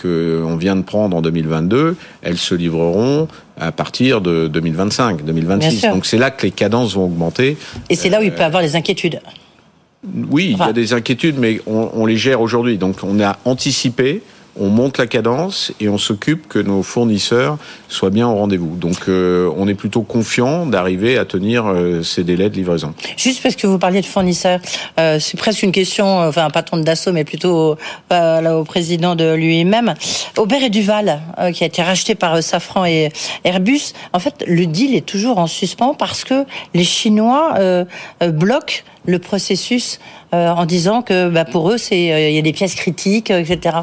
qu'on 0.00 0.56
vient 0.56 0.76
de 0.76 0.82
prendre 0.82 1.16
en 1.16 1.22
2022, 1.22 1.96
elles 2.22 2.38
se 2.38 2.54
livreront 2.54 3.28
à 3.58 3.72
partir 3.72 4.20
de 4.20 4.48
2025, 4.48 5.24
2026. 5.24 5.82
Donc 5.82 6.06
c'est 6.06 6.18
là 6.18 6.30
que 6.30 6.44
les 6.44 6.50
cadences 6.50 6.94
vont 6.94 7.04
augmenter. 7.04 7.56
Et 7.88 7.94
c'est 7.94 8.08
là 8.08 8.20
où 8.20 8.22
il 8.22 8.32
peut 8.32 8.40
y 8.40 8.44
avoir 8.44 8.62
des 8.62 8.76
inquiétudes. 8.76 9.20
Oui, 10.30 10.48
il 10.50 10.58
y 10.58 10.62
a 10.62 10.72
des 10.72 10.94
inquiétudes, 10.94 11.38
mais 11.38 11.60
on, 11.66 11.90
on 11.94 12.06
les 12.06 12.16
gère 12.16 12.40
aujourd'hui. 12.40 12.78
Donc 12.78 12.96
on 13.04 13.20
a 13.20 13.38
anticipé 13.44 14.22
on 14.58 14.68
monte 14.68 14.98
la 14.98 15.06
cadence 15.06 15.72
et 15.80 15.88
on 15.88 15.98
s'occupe 15.98 16.48
que 16.48 16.58
nos 16.58 16.82
fournisseurs 16.82 17.58
soient 17.88 18.10
bien 18.10 18.28
au 18.28 18.34
rendez-vous. 18.34 18.76
Donc 18.76 19.08
euh, 19.08 19.50
on 19.56 19.68
est 19.68 19.74
plutôt 19.74 20.02
confiant 20.02 20.66
d'arriver 20.66 21.18
à 21.18 21.24
tenir 21.24 21.66
euh, 21.66 22.02
ces 22.02 22.24
délais 22.24 22.50
de 22.50 22.54
livraison. 22.54 22.94
Juste 23.16 23.42
parce 23.42 23.56
que 23.56 23.66
vous 23.66 23.78
parliez 23.78 24.00
de 24.00 24.06
fournisseurs, 24.06 24.60
euh, 24.98 25.18
c'est 25.18 25.36
presque 25.36 25.62
une 25.62 25.72
question, 25.72 26.20
enfin 26.20 26.44
un 26.44 26.50
patron 26.50 26.76
de 26.76 26.82
Dassault, 26.82 27.12
mais 27.12 27.24
plutôt 27.24 27.76
au 28.10 28.64
président 28.64 29.14
de 29.14 29.34
lui-même. 29.34 29.94
Aubert 30.36 30.62
et 30.62 30.70
Duval, 30.70 31.20
qui 31.54 31.64
a 31.64 31.66
été 31.66 31.82
racheté 31.82 32.14
par 32.14 32.42
Safran 32.42 32.84
et 32.84 33.10
Airbus, 33.44 33.92
en 34.12 34.18
fait 34.18 34.44
le 34.46 34.66
deal 34.66 34.94
est 34.94 35.06
toujours 35.06 35.38
en 35.38 35.46
suspens 35.46 35.94
parce 35.94 36.24
que 36.24 36.44
les 36.74 36.84
Chinois 36.84 37.54
bloquent 38.20 38.82
le 39.06 39.18
processus 39.18 39.98
euh, 40.34 40.48
en 40.48 40.64
disant 40.64 41.02
que 41.02 41.28
bah, 41.28 41.44
pour 41.44 41.70
eux, 41.70 41.78
c'est 41.78 42.12
euh, 42.12 42.28
il 42.28 42.34
y 42.34 42.38
a 42.38 42.42
des 42.42 42.52
pièces 42.52 42.74
critiques, 42.74 43.30
euh, 43.30 43.40
etc. 43.40 43.78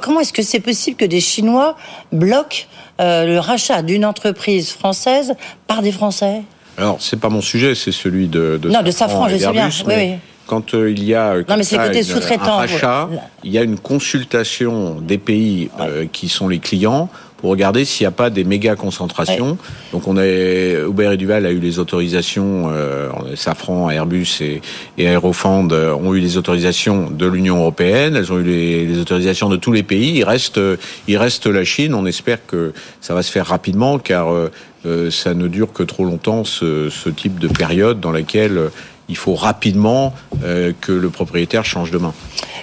Comment 0.00 0.20
est-ce 0.20 0.32
que 0.32 0.42
c'est 0.42 0.60
possible 0.60 0.96
que 0.96 1.04
des 1.04 1.20
Chinois 1.20 1.76
bloquent 2.12 2.66
le 2.98 3.38
rachat 3.38 3.82
d'une 3.82 4.04
entreprise 4.04 4.72
française 4.72 5.34
par 5.66 5.80
des 5.80 5.92
Français? 5.92 6.42
Alors, 6.76 6.98
c'est 7.00 7.18
pas 7.18 7.30
mon 7.30 7.40
sujet, 7.40 7.74
c'est 7.74 7.92
celui 7.92 8.28
de, 8.28 8.58
de 8.60 8.68
non, 8.68 8.82
de 8.82 8.90
Safran, 8.90 9.28
je 9.28 9.36
sais 9.38 9.52
bien. 9.52 9.70
Oui, 9.86 9.94
oui 9.96 10.12
quand 10.46 10.72
il 10.72 11.04
y 11.04 11.14
a 11.14 11.36
non, 11.48 11.56
mais 11.56 11.62
c'est 11.62 11.76
côté 11.78 12.02
un 12.40 12.50
rachat, 12.50 13.08
il 13.44 13.52
y 13.52 13.58
a 13.58 13.62
une 13.62 13.78
consultation 13.78 15.00
des 15.00 15.16
pays 15.16 15.70
qui 16.12 16.28
sont 16.28 16.48
les 16.48 16.58
clients 16.58 17.08
pour 17.40 17.50
regarder 17.50 17.84
s'il 17.84 18.04
n'y 18.04 18.08
a 18.08 18.12
pas 18.12 18.30
des 18.30 18.44
méga 18.44 18.76
concentrations. 18.76 19.58
Donc 19.92 20.06
on 20.08 20.16
est 20.16 20.78
Uber 20.86 21.10
et 21.12 21.16
Duval 21.16 21.46
a 21.46 21.50
eu 21.50 21.58
les 21.58 21.78
autorisations, 21.78 22.70
euh, 22.70 23.10
Safran, 23.34 23.90
Airbus 23.90 24.40
et, 24.40 24.60
et 24.98 25.04
Aerofond 25.04 25.68
ont 25.70 26.14
eu 26.14 26.20
les 26.20 26.36
autorisations 26.36 27.10
de 27.10 27.26
l'Union 27.26 27.58
européenne. 27.58 28.16
Elles 28.16 28.32
ont 28.32 28.38
eu 28.38 28.44
les, 28.44 28.98
autorisations 29.00 29.48
de 29.48 29.56
tous 29.56 29.72
les 29.72 29.82
pays. 29.82 30.18
Il 30.18 30.24
reste, 30.24 30.60
il 31.08 31.16
reste 31.16 31.46
la 31.46 31.64
Chine. 31.64 31.94
On 31.94 32.06
espère 32.06 32.44
que 32.46 32.72
ça 33.00 33.14
va 33.14 33.22
se 33.22 33.30
faire 33.30 33.46
rapidement, 33.46 33.98
car 33.98 34.32
euh, 34.32 34.50
euh, 34.86 35.10
ça 35.10 35.34
ne 35.34 35.48
dure 35.48 35.72
que 35.72 35.82
trop 35.82 36.04
longtemps 36.04 36.44
ce, 36.44 36.88
ce 36.90 37.08
type 37.10 37.38
de 37.38 37.48
période 37.48 38.00
dans 38.00 38.12
laquelle 38.12 38.70
il 39.10 39.16
faut 39.16 39.34
rapidement 39.34 40.14
euh, 40.44 40.72
que 40.80 40.92
le 40.92 41.10
propriétaire 41.10 41.64
change 41.64 41.90
de 41.90 41.98
main. 41.98 42.14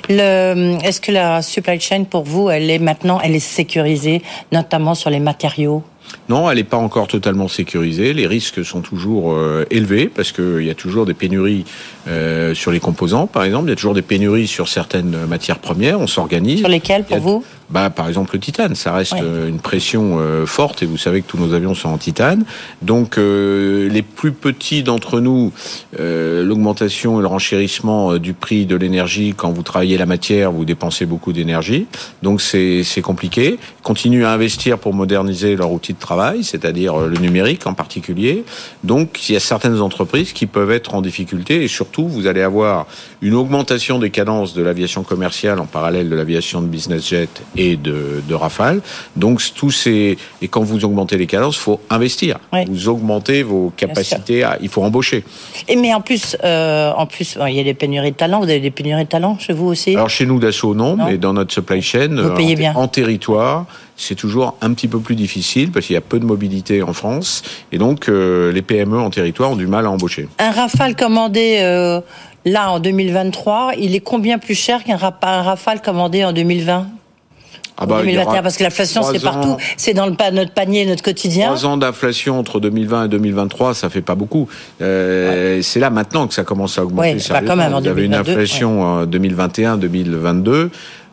Est-ce 0.09 1.01
que 1.01 1.11
la 1.11 1.41
supply 1.41 1.79
chain 1.79 2.05
pour 2.05 2.23
vous, 2.23 2.49
elle 2.49 2.69
est 2.71 2.79
maintenant, 2.79 3.19
elle 3.21 3.35
est 3.35 3.39
sécurisée, 3.39 4.21
notamment 4.51 4.95
sur 4.95 5.09
les 5.09 5.19
matériaux? 5.19 5.83
Non, 6.29 6.49
elle 6.49 6.57
n'est 6.57 6.63
pas 6.63 6.77
encore 6.77 7.07
totalement 7.07 7.49
sécurisée. 7.49 8.13
Les 8.13 8.27
risques 8.27 8.63
sont 8.63 8.81
toujours 8.81 9.33
euh, 9.33 9.65
élevés 9.69 10.07
parce 10.07 10.31
qu'il 10.31 10.63
y 10.63 10.69
a 10.69 10.75
toujours 10.75 11.05
des 11.05 11.13
pénuries 11.13 11.65
euh, 12.07 12.53
sur 12.55 12.71
les 12.71 12.79
composants, 12.79 13.27
par 13.27 13.43
exemple. 13.43 13.67
Il 13.67 13.69
y 13.69 13.73
a 13.73 13.75
toujours 13.75 13.93
des 13.93 14.01
pénuries 14.01 14.47
sur 14.47 14.67
certaines 14.67 15.25
matières 15.27 15.59
premières. 15.59 15.99
On 15.99 16.07
s'organise. 16.07 16.59
Sur 16.59 16.69
lesquelles, 16.69 17.03
pour 17.03 17.19
vous 17.19 17.43
bah, 17.69 17.89
par 17.89 18.07
exemple 18.07 18.29
le 18.33 18.39
titane, 18.39 18.75
ça 18.75 18.93
reste 18.93 19.15
euh, 19.21 19.49
une 19.49 19.59
pression 19.59 20.17
forte 20.45 20.83
et 20.83 20.85
vous 20.85 20.95
savez 20.95 21.21
que 21.21 21.27
tous 21.27 21.37
nos 21.37 21.53
avions 21.53 21.75
sont 21.75 21.89
en 21.89 21.97
titane. 21.97 22.45
Donc 22.81 23.17
les 23.17 24.01
plus 24.01 24.31
petits 24.31 24.83
d'entre 24.83 25.19
nous, 25.19 25.51
l'augmentation 25.99 27.19
et 27.19 27.21
le 27.21 27.27
renchérissement 27.27 28.17
du 28.17 28.33
prix 28.33 28.65
de 28.65 28.77
l'énergie 28.77 29.33
quand 29.35 29.51
vous 29.51 29.63
travaillez 29.63 29.97
la 29.97 30.05
matière, 30.05 30.53
vous 30.53 30.63
dépensez 30.63 31.05
beaucoup 31.05 31.33
d'énergie. 31.33 31.87
Donc 32.23 32.41
c'est 32.41 33.01
compliqué. 33.01 33.59
Continuent 33.83 34.25
à 34.25 34.31
investir 34.31 34.79
pour 34.79 34.93
moderniser 34.93 35.55
leur 35.55 35.71
outil 35.71 35.93
de 35.93 35.99
travail, 35.99 36.43
c'est-à-dire 36.43 36.95
euh, 36.95 37.07
le 37.07 37.17
numérique 37.17 37.65
en 37.67 37.73
particulier. 37.73 38.43
Donc 38.83 39.29
il 39.29 39.33
y 39.33 39.35
a 39.35 39.39
certaines 39.39 39.79
entreprises 39.81 40.33
qui 40.33 40.45
peuvent 40.45 40.71
être 40.71 40.93
en 40.95 41.01
difficulté 41.01 41.63
et 41.63 41.67
surtout 41.67 41.96
vous 42.05 42.27
allez 42.27 42.41
avoir 42.41 42.85
une 43.21 43.33
augmentation 43.33 43.97
des 43.97 44.09
cadences 44.09 44.53
de 44.53 44.61
l'aviation 44.61 45.03
commerciale 45.03 45.59
en 45.59 45.65
parallèle 45.65 46.09
de 46.09 46.15
l'aviation 46.15 46.61
de 46.61 46.67
business 46.67 47.07
jet 47.07 47.29
et 47.55 47.77
de, 47.77 48.21
de 48.27 48.35
Rafale. 48.35 48.81
Donc 49.15 49.41
tous 49.55 49.71
ces 49.71 50.17
et 50.41 50.47
quand 50.47 50.61
vous 50.61 50.83
augmentez 50.85 51.17
les 51.17 51.27
cadences, 51.27 51.57
faut 51.57 51.79
investir. 51.89 52.39
Vous 52.67 52.89
augmentez 52.89 53.43
vos 53.43 53.71
capacités, 53.75 54.43
à, 54.43 54.57
il 54.61 54.69
faut 54.69 54.83
embaucher. 54.83 55.23
Et 55.67 55.75
mais 55.75 55.93
en 55.93 56.01
plus, 56.01 56.35
euh, 56.43 56.91
en 56.91 57.05
plus, 57.05 57.37
il 57.47 57.53
y 57.53 57.59
a 57.59 57.63
des 57.63 57.73
pénuries 57.73 58.11
de 58.11 58.17
talents. 58.17 58.39
Vous 58.39 58.49
avez 58.49 58.59
des 58.59 58.71
pénuries 58.71 59.05
de 59.05 59.09
talents 59.09 59.37
chez 59.39 59.53
vous 59.53 59.67
aussi? 59.67 59.95
Alors 59.95 60.09
chez 60.09 60.25
nous 60.25 60.39
d'assaut 60.39 60.75
non, 60.75 60.97
mais 60.97 61.17
dans 61.17 61.33
notre 61.33 61.53
supply 61.53 61.81
chain, 61.81 62.09
vous 62.21 62.35
payez 62.35 62.55
bien. 62.55 62.73
en 62.75 62.87
territoire 62.87 63.65
c'est 63.97 64.15
toujours 64.15 64.55
un 64.61 64.73
petit 64.73 64.87
peu 64.87 64.99
plus 64.99 65.15
difficile 65.15 65.71
parce 65.71 65.87
qu'il 65.87 65.95
y 65.95 65.97
a 65.97 66.01
peu 66.01 66.19
de 66.19 66.25
mobilité 66.25 66.83
en 66.83 66.93
France 66.93 67.41
et 67.71 67.77
donc 67.77 68.07
euh, 68.07 68.51
les 68.51 68.61
PME 68.61 68.97
en 68.97 69.09
territoire 69.09 69.51
ont 69.51 69.55
du 69.55 69.67
mal 69.67 69.85
à 69.85 69.91
embaucher. 69.91 70.29
Un 70.39 70.51
Rafale 70.51 70.95
commandé 70.95 71.59
euh, 71.61 71.99
là 72.45 72.71
en 72.71 72.79
2023, 72.79 73.73
il 73.77 73.95
est 73.95 73.99
combien 73.99 74.37
plus 74.37 74.55
cher 74.55 74.83
qu'un 74.83 74.97
Rafale 74.97 75.81
commandé 75.81 76.23
en 76.23 76.31
2020 76.31 76.87
ah 77.79 77.85
bah, 77.85 77.97
2021, 77.99 78.41
parce 78.41 78.57
que 78.57 78.63
l'inflation, 78.63 79.03
c'est 79.03 79.21
partout, 79.21 79.55
c'est 79.77 79.93
dans 79.93 80.07
le, 80.07 80.15
notre 80.31 80.51
panier, 80.51 80.85
notre 80.85 81.03
quotidien. 81.03 81.45
Trois 81.53 81.65
ans 81.67 81.77
d'inflation 81.77 82.39
entre 82.39 82.59
2020 82.59 83.05
et 83.05 83.07
2023, 83.09 83.75
ça 83.75 83.89
fait 83.89 84.01
pas 84.01 84.15
beaucoup. 84.15 84.49
Euh, 84.81 85.61
C'est 85.61 85.79
là 85.79 85.91
maintenant 85.91 86.27
que 86.27 86.33
ça 86.33 86.43
commence 86.43 86.79
à 86.79 86.83
augmenter. 86.83 87.13
Ouais, 87.13 87.21
pas 87.29 87.41
quand 87.41 87.55
même, 87.55 87.75
en 87.75 87.81
Vous 87.81 87.87
avez 87.87 88.05
une 88.05 88.15
inflation 88.15 88.81
en 88.81 89.05
2021-2022. 89.05 90.69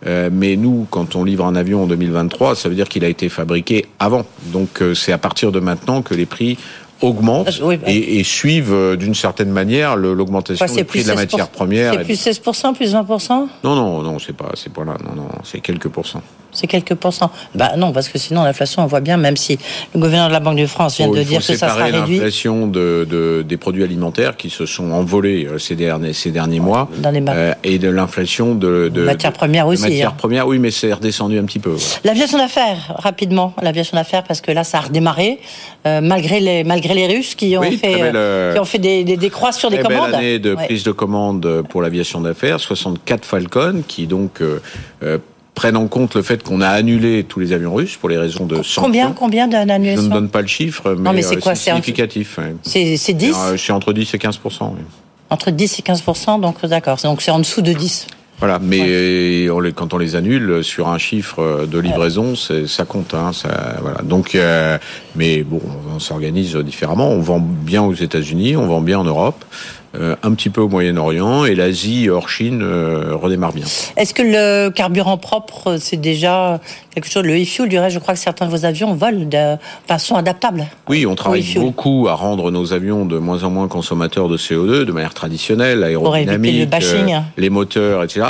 Euh, 0.07 0.29
mais 0.33 0.57
nous, 0.57 0.87
quand 0.91 1.17
on 1.17 1.25
livre 1.25 1.45
un 1.45 1.57
avion 1.57 1.85
en 1.85 1.87
2023, 1.87 2.57
ça 2.57 2.69
veut 2.69 2.75
dire 2.75 2.89
qu'il 2.89 3.05
a 3.05 3.09
été 3.09 3.29
fabriqué 3.29 3.87
avant. 3.99 4.25
Donc 4.47 4.83
euh, 4.83 4.95
c'est 4.95 5.13
à 5.13 5.19
partir 5.19 5.53
de 5.53 5.61
maintenant 5.61 6.03
que 6.03 6.15
les 6.15 6.27
prix 6.27 6.59
augmentent 7.01 7.61
bah. 7.61 7.75
et, 7.87 8.23
suivent 8.23 8.73
euh, 8.73 8.97
d'une 8.97 9.15
certaine 9.15 9.51
manière 9.51 9.97
l'augmentation 9.97 10.65
du 10.67 10.85
prix 10.85 11.03
de 11.03 11.09
la 11.09 11.15
matière 11.15 11.49
première. 11.49 11.95
C'est 11.95 12.05
plus 12.05 12.27
16%, 12.27 12.75
plus 12.75 12.95
20% 12.95 13.31
Non, 13.65 13.75
non, 13.75 14.03
non, 14.03 14.19
c'est 14.19 14.37
pas, 14.37 14.53
c'est 14.55 14.73
pas 14.73 14.85
là. 14.85 14.97
Non, 15.05 15.15
non, 15.23 15.29
c'est 15.43 15.61
quelques 15.61 15.89
pourcents. 15.89 16.23
C'est 16.55 16.67
quelques 16.67 16.95
pourcents. 16.95 17.31
Bah 17.55 17.73
non, 17.77 17.93
parce 17.93 18.09
que 18.09 18.19
sinon 18.19 18.45
l'inflation, 18.45 18.83
on 18.83 18.87
voit 18.87 19.01
bien, 19.01 19.17
même 19.17 19.37
si 19.37 19.59
le 19.95 20.01
gouverneur 20.01 20.29
de 20.29 20.33
la 20.33 20.41
Banque 20.41 20.59
de 20.59 20.67
France 20.67 20.97
vient 20.97 21.09
de 21.09 21.23
dire 21.23 21.41
que 21.41 21.55
ça 21.55 21.69
sera 21.69 21.85
réduit. 21.85 22.17
L'inflation 22.17 22.67
de, 22.67 23.07
de, 23.09 23.45
des 23.47 23.57
produits 23.57 23.83
alimentaires 23.83 24.37
qui 24.37 24.51
se 24.51 24.67
sont 24.67 24.93
envolés 24.93 25.47
euh, 25.47 25.59
ces 25.59 25.75
derniers, 25.75 26.13
ces 26.13 26.31
derniers 26.31 26.61
mois, 26.61 26.89
Dans 26.99 27.11
les 27.11 27.23
euh, 27.29 27.55
et 27.65 27.79
de 27.79 27.89
l'inflation 27.89 28.55
de, 28.55 28.89
de 28.89 29.03
matières 29.03 29.33
premières 29.33 29.67
aussi. 29.67 29.83
Matières 29.83 30.11
hein. 30.11 30.15
premières, 30.17 30.47
oui, 30.47 30.59
mais 30.59 30.71
c'est 30.71 30.93
redescendu 30.93 31.39
un 31.39 31.45
petit 31.45 31.59
peu. 31.59 31.77
L'aviation 32.05 32.39
d'affaires, 32.39 32.95
rapidement, 32.97 33.55
l'aviation 33.63 33.97
d'affaires, 33.97 34.25
parce 34.25 34.41
que 34.41 34.53
là, 34.53 34.65
ça 34.65 34.79
a 34.79 34.81
redémarré 34.83 35.39
euh, 35.87 36.01
malgré 36.01 36.41
les 36.41 36.65
malgré 36.65 36.95
les 36.95 37.07
Russes 37.07 37.35
qui 37.35 37.57
ont 37.57 37.63
fait 37.63 38.01
euh, 38.15 38.55
qui 38.55 38.61
ont 38.61 38.65
fait 38.65 38.79
des, 38.79 39.05
des, 39.05 39.17
des 39.17 39.31
sur 39.53 39.71
des 39.71 39.79
commandes. 39.79 40.15
Année 40.15 40.39
de 40.39 40.55
prise 40.55 40.85
de 40.85 40.93
commande 40.93 41.63
pour 41.69 41.83
l'aviation 41.83 42.21
d'affaires, 42.21 42.61
64 42.61 43.25
Falcon 43.25 43.83
qui 43.87 44.07
donc 44.07 44.41
prennent 45.55 45.77
en 45.77 45.87
compte 45.87 46.15
le 46.15 46.23
fait 46.23 46.43
qu'on 46.43 46.61
a 46.61 46.69
annulé 46.69 47.25
tous 47.25 47.41
les 47.41 47.53
avions 47.53 47.75
russes 47.75 47.97
pour 47.97 48.09
les 48.09 48.19
raisons 48.19 48.47
de 48.47 48.57
sanctions. 48.57 48.83
Combien, 48.83 49.13
combien 49.13 49.49
d'annulations 49.49 50.03
Je 50.03 50.09
ne 50.09 50.13
donne 50.13 50.29
pas 50.29 50.43
le 50.43 50.49
chiffre, 50.49 50.95
mais, 50.99 51.23
c'est 51.23 51.47
euh, 51.47 51.55
significatif. 51.55 52.39
C'est 52.63 53.13
10 53.13 53.37
C'est 53.57 53.73
entre 53.73 53.93
10 53.93 54.15
et 54.15 54.19
15% 54.19 54.73
Entre 55.31 55.51
10 55.51 55.79
et 55.79 55.83
15% 55.83 56.41
donc 56.41 56.65
d'accord. 56.67 56.99
Donc 57.03 57.23
c'est 57.23 57.31
en 57.31 57.39
dessous 57.39 57.63
de 57.63 57.73
10 57.73 58.07
voilà, 58.41 58.59
mais 58.59 59.49
quand 59.77 59.95
on 59.95 59.99
les 59.99 60.17
annule 60.17 60.65
sur 60.65 60.89
un 60.89 60.99
chiffre 60.99 61.67
de 61.67 61.79
livraison, 61.79 62.35
ça 62.35 62.85
compte. 62.85 63.15
Hein, 63.15 63.33
ça, 63.33 63.77
voilà. 63.81 64.03
Donc, 64.03 64.35
euh, 64.35 64.77
mais 65.15 65.45
bon, 65.45 65.61
on 65.95 66.01
s'organise 66.01 66.57
différemment. 66.57 67.09
On 67.11 67.21
vend 67.21 67.39
bien 67.39 67.83
aux 67.83 67.95
États-Unis, 67.95 68.57
on 68.57 68.67
vend 68.67 68.81
bien 68.81 68.99
en 68.99 69.05
Europe. 69.05 69.45
Un 70.23 70.35
petit 70.35 70.51
peu 70.51 70.61
au 70.61 70.69
Moyen-Orient 70.69 71.45
et 71.45 71.55
l'Asie 71.55 72.09
hors 72.09 72.29
Chine 72.29 72.63
redémarre 72.63 73.53
bien. 73.53 73.65
Est-ce 73.97 74.15
que 74.15 74.23
le 74.23 74.71
carburant 74.71 75.17
propre, 75.17 75.77
c'est 75.79 75.97
déjà 75.97 76.61
quelque 76.95 77.09
chose 77.09 77.25
Le 77.25 77.41
e-fuel, 77.41 77.69
du 77.69 77.79
reste, 77.79 77.95
je 77.95 77.99
crois 77.99 78.15
que 78.15 78.21
certains 78.21 78.47
de 78.47 78.51
vos 78.51 78.65
avions 78.65 78.95
volent 78.95 79.27
de 79.27 79.57
façon 79.87 80.17
adaptable. 80.17 80.67
Oui, 80.89 81.07
on 81.07 81.15
travaille 81.15 81.47
beaucoup 81.57 82.07
à 82.09 82.15
rendre 82.15 82.51
nos 82.51 82.73
avions 82.73 83.05
de 83.05 83.19
moins 83.19 83.45
en 83.45 83.51
moins 83.51 83.69
consommateurs 83.69 84.29
de 84.29 84.37
CO2 84.37 84.85
de 84.85 84.93
manière 84.93 85.15
traditionnelle, 85.15 85.83
aérodynamique, 85.85 86.69
le 86.71 87.21
les 87.37 87.51
moteurs, 87.51 88.03
etc 88.03 88.25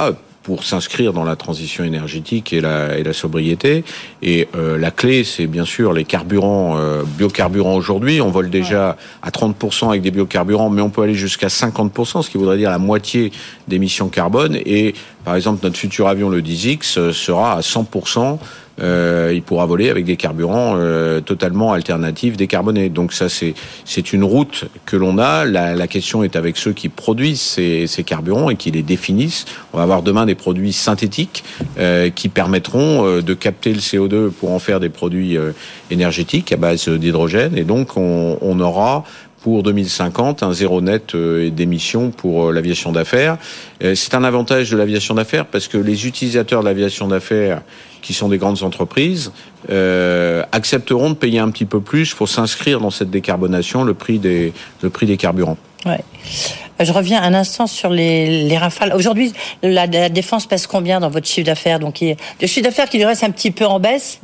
pour 0.45 0.63
s'inscrire 0.63 1.15
dans 1.15 1.25
la 1.25 1.37
transition 1.37 1.85
énergétique 1.85 2.53
et 2.53 2.61
la, 2.61 2.99
et 2.99 3.03
la 3.03 3.15
sobriété. 3.15 3.83
Et 4.23 4.47
euh, 4.55 4.79
la 4.79 4.91
clé, 4.91 5.25
c'est 5.25 5.47
bien 5.47 5.65
sûr 5.65 5.95
les 5.95 6.05
carburants, 6.05 6.77
euh, 6.77 7.03
biocarburants 7.03 7.75
aujourd'hui. 7.75 8.21
On 8.21 8.31
vole 8.31 8.51
déjà 8.51 8.97
à 9.23 9.31
30% 9.31 9.89
avec 9.89 10.03
des 10.03 10.11
biocarburants, 10.11 10.69
mais 10.69 10.83
on 10.83 10.91
peut 10.91 11.03
aller 11.03 11.15
jusqu'à 11.15 11.49
50%, 11.49 12.23
ce 12.23 12.31
qui 12.31 12.37
voudrait 12.37 12.59
dire 12.59 12.71
la 12.71 12.79
moitié 12.79 13.33
d'émissions 13.69 14.09
carbone. 14.09 14.59
Et 14.67 14.95
par 15.25 15.35
exemple, 15.35 15.61
notre 15.63 15.79
futur 15.79 16.09
avion, 16.09 16.29
le 16.29 16.43
10X, 16.43 16.99
euh, 16.99 17.13
sera 17.13 17.55
à 17.55 17.61
100% 17.61 18.39
euh, 18.81 19.33
il 19.35 19.43
pourra 19.43 19.67
voler 19.67 19.91
avec 19.91 20.05
des 20.05 20.17
carburants 20.17 20.75
euh, 20.77 21.21
totalement 21.21 21.73
alternatifs, 21.73 22.37
décarbonés. 22.37 22.89
Donc 22.89 23.13
ça, 23.13 23.27
c'est 23.29 24.13
une 24.13 24.25
route 24.25 24.65
que 24.87 24.97
l'on 24.97 25.19
a. 25.19 25.45
La, 25.45 25.75
la, 25.75 25.87
question 25.87 26.25
est 26.25 26.37
avec 26.37 26.57
ceux 26.57 26.73
qui 26.73 26.89
produisent 26.89 27.41
ces, 27.41 27.87
ces, 27.87 28.03
carburants 28.03 28.51
et 28.51 28.57
qui 28.57 28.71
les 28.71 28.83
définissent. 28.83 29.45
On 29.73 29.77
va 29.77 29.85
avoir 29.85 30.03
demain 30.03 30.27
des 30.27 30.35
produits 30.35 30.73
synthétiques 30.73 31.45
euh, 31.79 32.11
qui 32.11 32.29
permettront 32.29 33.07
euh, 33.07 33.23
de 33.23 33.35
capter 33.35 33.73
le 33.73 33.81
CO2 33.81 34.31
pour 34.31 34.53
en 34.53 34.59
faire 34.59 34.81
des 34.81 34.89
produits 34.89 35.37
euh, 35.37 35.53
énergétiques 35.91 36.53
à 36.53 36.57
base 36.57 36.89
d'hydrogène. 36.89 37.57
Et 37.57 37.65
donc, 37.65 37.97
on, 37.97 38.39
on 38.41 38.61
aura 38.61 39.05
pour 39.43 39.63
2050 39.63 40.43
un 40.43 40.53
zéro 40.53 40.81
net 40.81 41.15
d'émissions 41.15 42.11
pour 42.11 42.51
l'aviation 42.51 42.93
d'affaires. 42.93 43.37
C'est 43.83 44.15
un 44.15 44.25
avantage 44.25 44.71
de 44.71 44.77
l'aviation 44.79 45.17
d'affaires 45.17 45.45
parce 45.45 45.69
que 45.69 45.77
les 45.77 46.07
utilisateurs 46.07 46.63
de 46.63 46.65
l'aviation 46.65 47.09
d'affaires 47.09 47.61
qui 48.05 48.13
sont 48.13 48.29
des 48.29 48.37
grandes 48.37 48.63
entreprises, 48.63 49.33
euh, 49.71 50.43
accepteront 50.53 51.11
de 51.11 51.15
payer 51.15 51.39
un 51.39 51.51
petit 51.51 51.65
peu 51.65 51.81
plus 51.81 52.13
pour 52.13 52.29
s'inscrire 52.29 52.79
dans 52.79 52.91
cette 52.91 53.11
décarbonation, 53.11 53.83
le 53.83 53.95
prix 53.95 54.19
des, 54.19 54.53
le 54.83 54.91
prix 54.91 55.07
des 55.07 55.17
carburants. 55.17 55.57
Ouais. 55.87 56.01
Je 56.81 56.93
reviens 56.93 57.23
un 57.23 57.33
instant 57.33 57.67
sur 57.67 57.89
les, 57.89 58.45
les 58.45 58.59
rafales. 58.59 58.93
Aujourd'hui, 58.95 59.33
la, 59.63 59.87
défense 59.87 60.47
pèse 60.47 60.67
combien 60.67 61.01
dans 61.01 61.09
votre 61.09 61.27
chiffre 61.27 61.47
d'affaires? 61.47 61.79
Donc, 61.79 62.01
le 62.01 62.47
chiffre 62.47 62.65
d'affaires 62.65 62.91
qui 62.91 63.03
reste 63.03 63.25
un 63.25 63.31
petit 63.31 63.51
peu 63.51 63.65
en 63.65 63.81
baisse, 63.81 64.21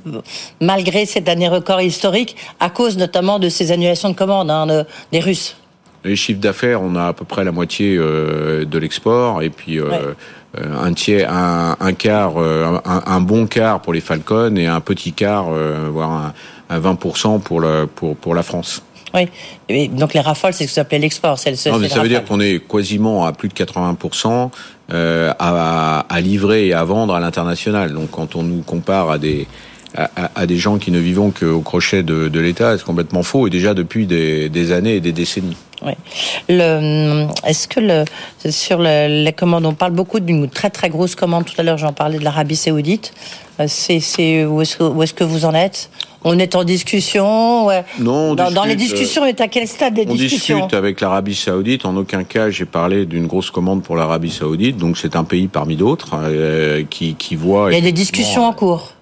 malgré 0.61 1.07
cette 1.07 1.29
année 1.29 1.49
record 1.49 1.81
historique, 1.81 2.37
à 2.59 2.69
cause 2.69 2.99
notamment 2.99 3.39
de 3.39 3.49
ces 3.49 3.73
annulations 3.73 4.11
de 4.11 4.15
commandes 4.15 4.51
hein, 4.51 4.85
des 5.11 5.21
Russes. 5.21 5.57
Les 6.05 6.17
chiffres 6.17 6.41
d'affaires, 6.41 6.81
on 6.83 6.97
a 6.97 7.09
à 7.09 7.13
peu 7.13 7.25
près 7.25 7.45
la 7.45 7.53
moitié 7.53 7.97
euh, 7.97 8.65
de 8.65 8.79
l'export, 8.79 9.43
et 9.43 9.51
puis 9.51 9.79
euh, 9.79 9.91
euh, 9.93 10.15
un 10.59 10.93
tiers, 10.93 11.33
un, 11.33 11.77
un 11.79 11.93
quart, 11.93 12.35
euh, 12.37 12.79
un, 12.85 13.03
un, 13.07 13.21
bon 13.21 13.47
quart 13.47 13.81
pour 13.81 13.93
les 13.93 14.01
Falcons 14.01 14.55
et 14.57 14.67
un 14.67 14.81
petit 14.81 15.13
quart, 15.13 15.47
euh, 15.51 15.89
voire 15.93 16.11
un, 16.11 16.33
un 16.71 16.81
20% 16.81 17.41
pour, 17.41 17.61
le, 17.61 17.87
pour, 17.87 18.17
pour 18.17 18.35
la 18.35 18.43
France. 18.43 18.83
Oui, 19.15 19.29
et 19.69 19.89
donc 19.89 20.15
les 20.15 20.21
rafales, 20.21 20.53
c'est 20.53 20.65
ce 20.65 20.69
que 20.69 20.75
ça 20.75 20.83
s'appelle 20.83 21.01
l'export. 21.01 21.39
C'est 21.39 21.51
non, 21.67 21.79
mais 21.79 21.89
ça 21.89 22.01
veut 22.01 22.09
dire 22.09 22.25
qu'on 22.25 22.41
est 22.41 22.61
quasiment 22.67 23.27
à 23.27 23.33
plus 23.33 23.49
de 23.49 23.55
80% 23.55 24.51
euh, 24.93 25.33
à, 25.39 26.07
à 26.09 26.21
livrer 26.21 26.69
et 26.69 26.75
à 26.75 26.85
vendre 26.85 27.15
à 27.15 27.21
l'international. 27.21 27.93
Donc 27.93 28.11
quand 28.11 28.37
on 28.37 28.43
nous 28.43 28.63
compare 28.63 29.11
à 29.11 29.19
des 29.19 29.49
à, 29.97 30.31
à, 30.35 30.47
des 30.47 30.57
gens 30.57 30.79
qui 30.79 30.91
ne 30.91 30.99
vivons 30.99 31.31
qu'au 31.31 31.61
crochet 31.61 32.03
de, 32.03 32.29
de 32.29 32.41
l'État, 32.41 32.77
c'est 32.79 32.85
complètement 32.85 33.23
faux, 33.23 33.47
et 33.47 33.51
déjà 33.51 33.75
depuis 33.75 34.07
des, 34.07 34.49
des 34.49 34.73
années 34.73 34.97
et 34.97 35.01
des 35.01 35.13
décennies. 35.13 35.57
Oui. 35.83 35.93
Est-ce 36.49 37.67
que 37.67 37.81
le, 37.81 38.05
sur 38.51 38.79
le, 38.79 39.25
les 39.25 39.33
commandes, 39.33 39.65
on 39.65 39.73
parle 39.73 39.93
beaucoup 39.93 40.21
d'une 40.21 40.49
très 40.49 40.69
très 40.71 40.91
grosse 40.91 41.15
commande. 41.15 41.47
Tout 41.47 41.55
à 41.59 41.63
l'heure, 41.63 41.79
j'en 41.79 41.93
parlais 41.93 42.19
de 42.19 42.25
l'Arabie 42.25 42.57
Saoudite. 42.57 43.15
Euh, 43.59 43.67
c'est 43.67 44.45
où 44.45 44.61
est-ce 44.61 44.77
que, 44.77 45.03
est 45.03 45.15
que 45.15 45.25
vous 45.25 45.47
en 45.47 45.55
êtes? 45.55 45.91
On 46.23 46.39
est 46.39 46.55
en 46.55 46.65
discussion. 46.65 47.67
Ouais. 47.67 47.83
Non, 47.99 48.35
dans, 48.35 48.51
dans, 48.51 48.65
les 48.65 48.77
discussions, 48.77 49.23
on 49.23 49.27
est 49.27 49.41
à 49.41 49.49
quel 49.49 49.67
stade 49.67 49.95
des 49.95 50.05
on 50.07 50.15
discussions? 50.15 50.57
On 50.57 50.61
discute 50.61 50.75
avec 50.75 51.01
l'Arabie 51.01 51.35
Saoudite. 51.35 51.87
En 51.87 51.97
aucun 51.97 52.25
cas, 52.25 52.51
j'ai 52.51 52.67
parlé 52.67 53.07
d'une 53.07 53.27
grosse 53.27 53.51
commande 53.51 53.83
pour 53.83 53.97
l'Arabie 53.97 54.31
Saoudite. 54.31 54.77
Donc, 54.77 54.99
c'est 54.99 55.17
un 55.17 55.25
pays 55.25 55.49
parmi 55.49 55.77
d'autres 55.77 56.11
euh, 56.15 56.85
qui, 56.91 57.15
qui 57.15 57.37
voit. 57.37 57.73
Il 57.73 57.75
y 57.75 57.79
a 57.79 57.81
des 57.81 57.93
discussions 57.93 58.45
en 58.45 58.53
cours. 58.53 58.93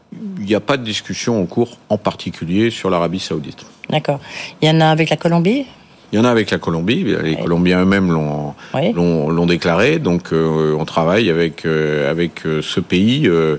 Il 0.49 0.53
n'y 0.53 0.57
a 0.57 0.61
pas 0.61 0.79
de 0.79 0.83
discussion 0.83 1.39
en 1.39 1.45
cours, 1.45 1.77
en 1.91 1.99
particulier 1.99 2.71
sur 2.71 2.89
l'Arabie 2.89 3.21
Saoudite. 3.21 3.67
D'accord. 3.91 4.19
Il 4.63 4.69
y 4.69 4.71
en 4.71 4.81
a 4.81 4.87
avec 4.87 5.11
la 5.11 5.19
Colombie? 5.19 5.67
Il 6.11 6.17
y 6.17 6.19
en 6.19 6.25
a 6.25 6.31
avec 6.31 6.51
la 6.51 6.57
Colombie, 6.57 7.05
les 7.23 7.37
Colombiens 7.37 7.83
eux-mêmes 7.83 8.11
l'ont 8.11 8.55
oui. 8.73 8.95
l'ont 8.95 9.45
déclaré, 9.45 9.99
donc 9.99 10.33
euh, 10.33 10.75
on 10.79 10.87
travaille 10.87 11.29
avec 11.29 11.67
euh, 11.67 12.11
avec 12.11 12.47
euh, 12.47 12.63
ce 12.63 12.81
pays 12.81 13.27
euh, 13.27 13.59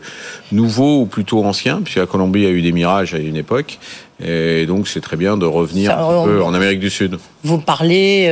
nouveau 0.52 1.02
ou 1.02 1.06
plutôt 1.06 1.46
ancien, 1.46 1.80
puisque 1.84 2.00
la 2.00 2.08
Colombie 2.08 2.48
a 2.48 2.50
eu 2.50 2.64
des 2.64 2.72
mirages 2.72 3.14
à 3.14 3.20
une 3.20 3.36
époque, 3.36 3.78
et 4.20 4.66
donc 4.66 4.88
c'est 4.88 5.02
très 5.02 5.16
bien 5.16 5.38
de 5.38 5.46
revenir 5.46 5.92
Ça, 5.92 6.04
un 6.04 6.26
peu 6.26 6.42
en 6.42 6.56
Amérique 6.56 6.80
du 6.80 6.90
Sud. 6.90 7.20
Vous 7.44 7.60
parlez 7.60 8.32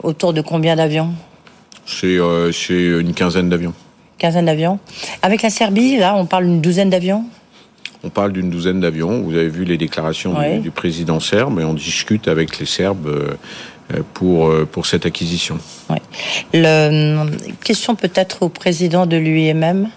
autour 0.00 0.32
de 0.32 0.40
combien 0.40 0.76
d'avions? 0.76 1.10
C'est 1.86 2.18
c'est 2.52 2.84
une 3.00 3.14
quinzaine 3.14 3.48
d'avions. 3.48 3.74
Quinzaine 4.16 4.44
d'avions. 4.44 4.78
Avec 5.22 5.42
la 5.42 5.50
Serbie, 5.50 5.96
là, 5.96 6.14
on 6.16 6.26
parle 6.26 6.44
d'une 6.44 6.60
douzaine 6.60 6.88
d'avions? 6.88 7.24
On 8.04 8.10
parle 8.10 8.32
d'une 8.32 8.50
douzaine 8.50 8.80
d'avions. 8.80 9.22
Vous 9.22 9.34
avez 9.34 9.48
vu 9.48 9.64
les 9.64 9.78
déclarations 9.78 10.34
du, 10.38 10.60
du, 10.60 10.70
président 10.70 11.20
serbe 11.20 11.58
et 11.60 11.64
on 11.64 11.74
discute 11.74 12.28
avec 12.28 12.58
les 12.58 12.66
Serbes 12.66 13.06
euh, 13.06 14.02
pour, 14.14 14.46
euh, 14.46 14.66
pour 14.70 14.86
cette 14.86 15.04
acquisition. 15.04 15.58
Le, 16.52 17.26
question 17.62 17.94
peut-être 17.94 18.42
au 18.42 18.48
président 18.48 19.06
de 19.06 19.16
l'UIMM. 19.16 19.88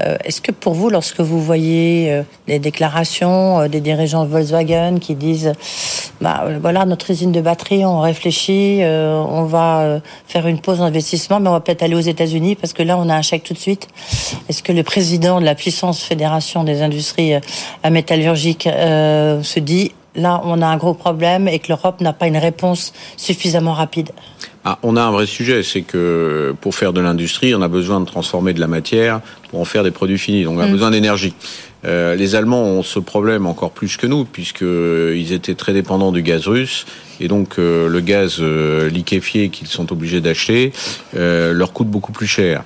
Euh, 0.00 0.16
Est-ce 0.24 0.40
que 0.40 0.52
pour 0.52 0.74
vous, 0.74 0.88
lorsque 0.88 1.20
vous 1.20 1.40
voyez 1.40 2.10
euh, 2.10 2.22
les 2.48 2.58
déclarations 2.58 3.60
euh, 3.60 3.68
des 3.68 3.80
dirigeants 3.80 4.24
de 4.24 4.30
Volkswagen 4.30 4.98
qui 4.98 5.14
disent 5.14 5.52
bah, 6.20 6.44
voilà, 6.60 6.86
notre 6.86 7.10
usine 7.10 7.32
de 7.32 7.40
batterie, 7.40 7.84
on 7.84 8.00
réfléchit, 8.00 8.78
euh, 8.82 9.22
on 9.28 9.44
va 9.44 10.00
faire 10.26 10.46
une 10.46 10.60
pause 10.60 10.78
d'investissement, 10.78 11.40
mais 11.40 11.48
on 11.48 11.52
va 11.52 11.60
peut-être 11.60 11.82
aller 11.82 11.94
aux 11.94 12.00
États-Unis 12.00 12.54
parce 12.54 12.72
que 12.72 12.82
là, 12.82 12.96
on 12.96 13.08
a 13.08 13.14
un 13.14 13.22
chèque 13.22 13.44
tout 13.44 13.54
de 13.54 13.58
suite. 13.58 13.88
Est-ce 14.48 14.62
que 14.62 14.72
le 14.72 14.82
président 14.82 15.40
de 15.40 15.44
la 15.44 15.54
puissance 15.54 16.02
fédération 16.02 16.64
des 16.64 16.80
industries 16.82 17.34
métallurgiques 17.88 18.68
se 18.68 19.58
dit 19.58 19.92
là, 20.14 20.40
on 20.44 20.62
a 20.62 20.66
un 20.66 20.76
gros 20.76 20.94
problème 20.94 21.48
et 21.48 21.58
que 21.58 21.68
l'Europe 21.68 22.00
n'a 22.00 22.12
pas 22.12 22.28
une 22.28 22.36
réponse 22.36 22.92
suffisamment 23.16 23.72
rapide? 23.72 24.10
Ah, 24.64 24.78
on 24.82 24.96
a 24.96 25.02
un 25.02 25.10
vrai 25.10 25.26
sujet, 25.26 25.62
c'est 25.64 25.82
que 25.82 26.54
pour 26.60 26.74
faire 26.74 26.92
de 26.92 27.00
l'industrie, 27.00 27.54
on 27.54 27.62
a 27.62 27.68
besoin 27.68 28.00
de 28.00 28.06
transformer 28.06 28.52
de 28.52 28.60
la 28.60 28.68
matière 28.68 29.20
pour 29.50 29.60
en 29.60 29.64
faire 29.64 29.82
des 29.82 29.90
produits 29.90 30.18
finis. 30.18 30.44
Donc 30.44 30.58
on 30.58 30.60
a 30.60 30.68
mmh. 30.68 30.72
besoin 30.72 30.90
d'énergie. 30.92 31.34
Euh, 31.84 32.14
les 32.14 32.36
Allemands 32.36 32.62
ont 32.62 32.84
ce 32.84 33.00
problème 33.00 33.46
encore 33.46 33.72
plus 33.72 33.96
que 33.96 34.06
nous, 34.06 34.24
puisqu'ils 34.24 35.32
étaient 35.32 35.56
très 35.56 35.72
dépendants 35.72 36.12
du 36.12 36.22
gaz 36.22 36.46
russe, 36.46 36.86
et 37.20 37.26
donc 37.26 37.58
euh, 37.58 37.88
le 37.88 38.00
gaz 38.00 38.36
euh, 38.38 38.88
liquéfié 38.88 39.48
qu'ils 39.48 39.66
sont 39.66 39.92
obligés 39.92 40.20
d'acheter 40.20 40.72
euh, 41.16 41.52
leur 41.52 41.72
coûte 41.72 41.88
beaucoup 41.88 42.12
plus 42.12 42.28
cher. 42.28 42.62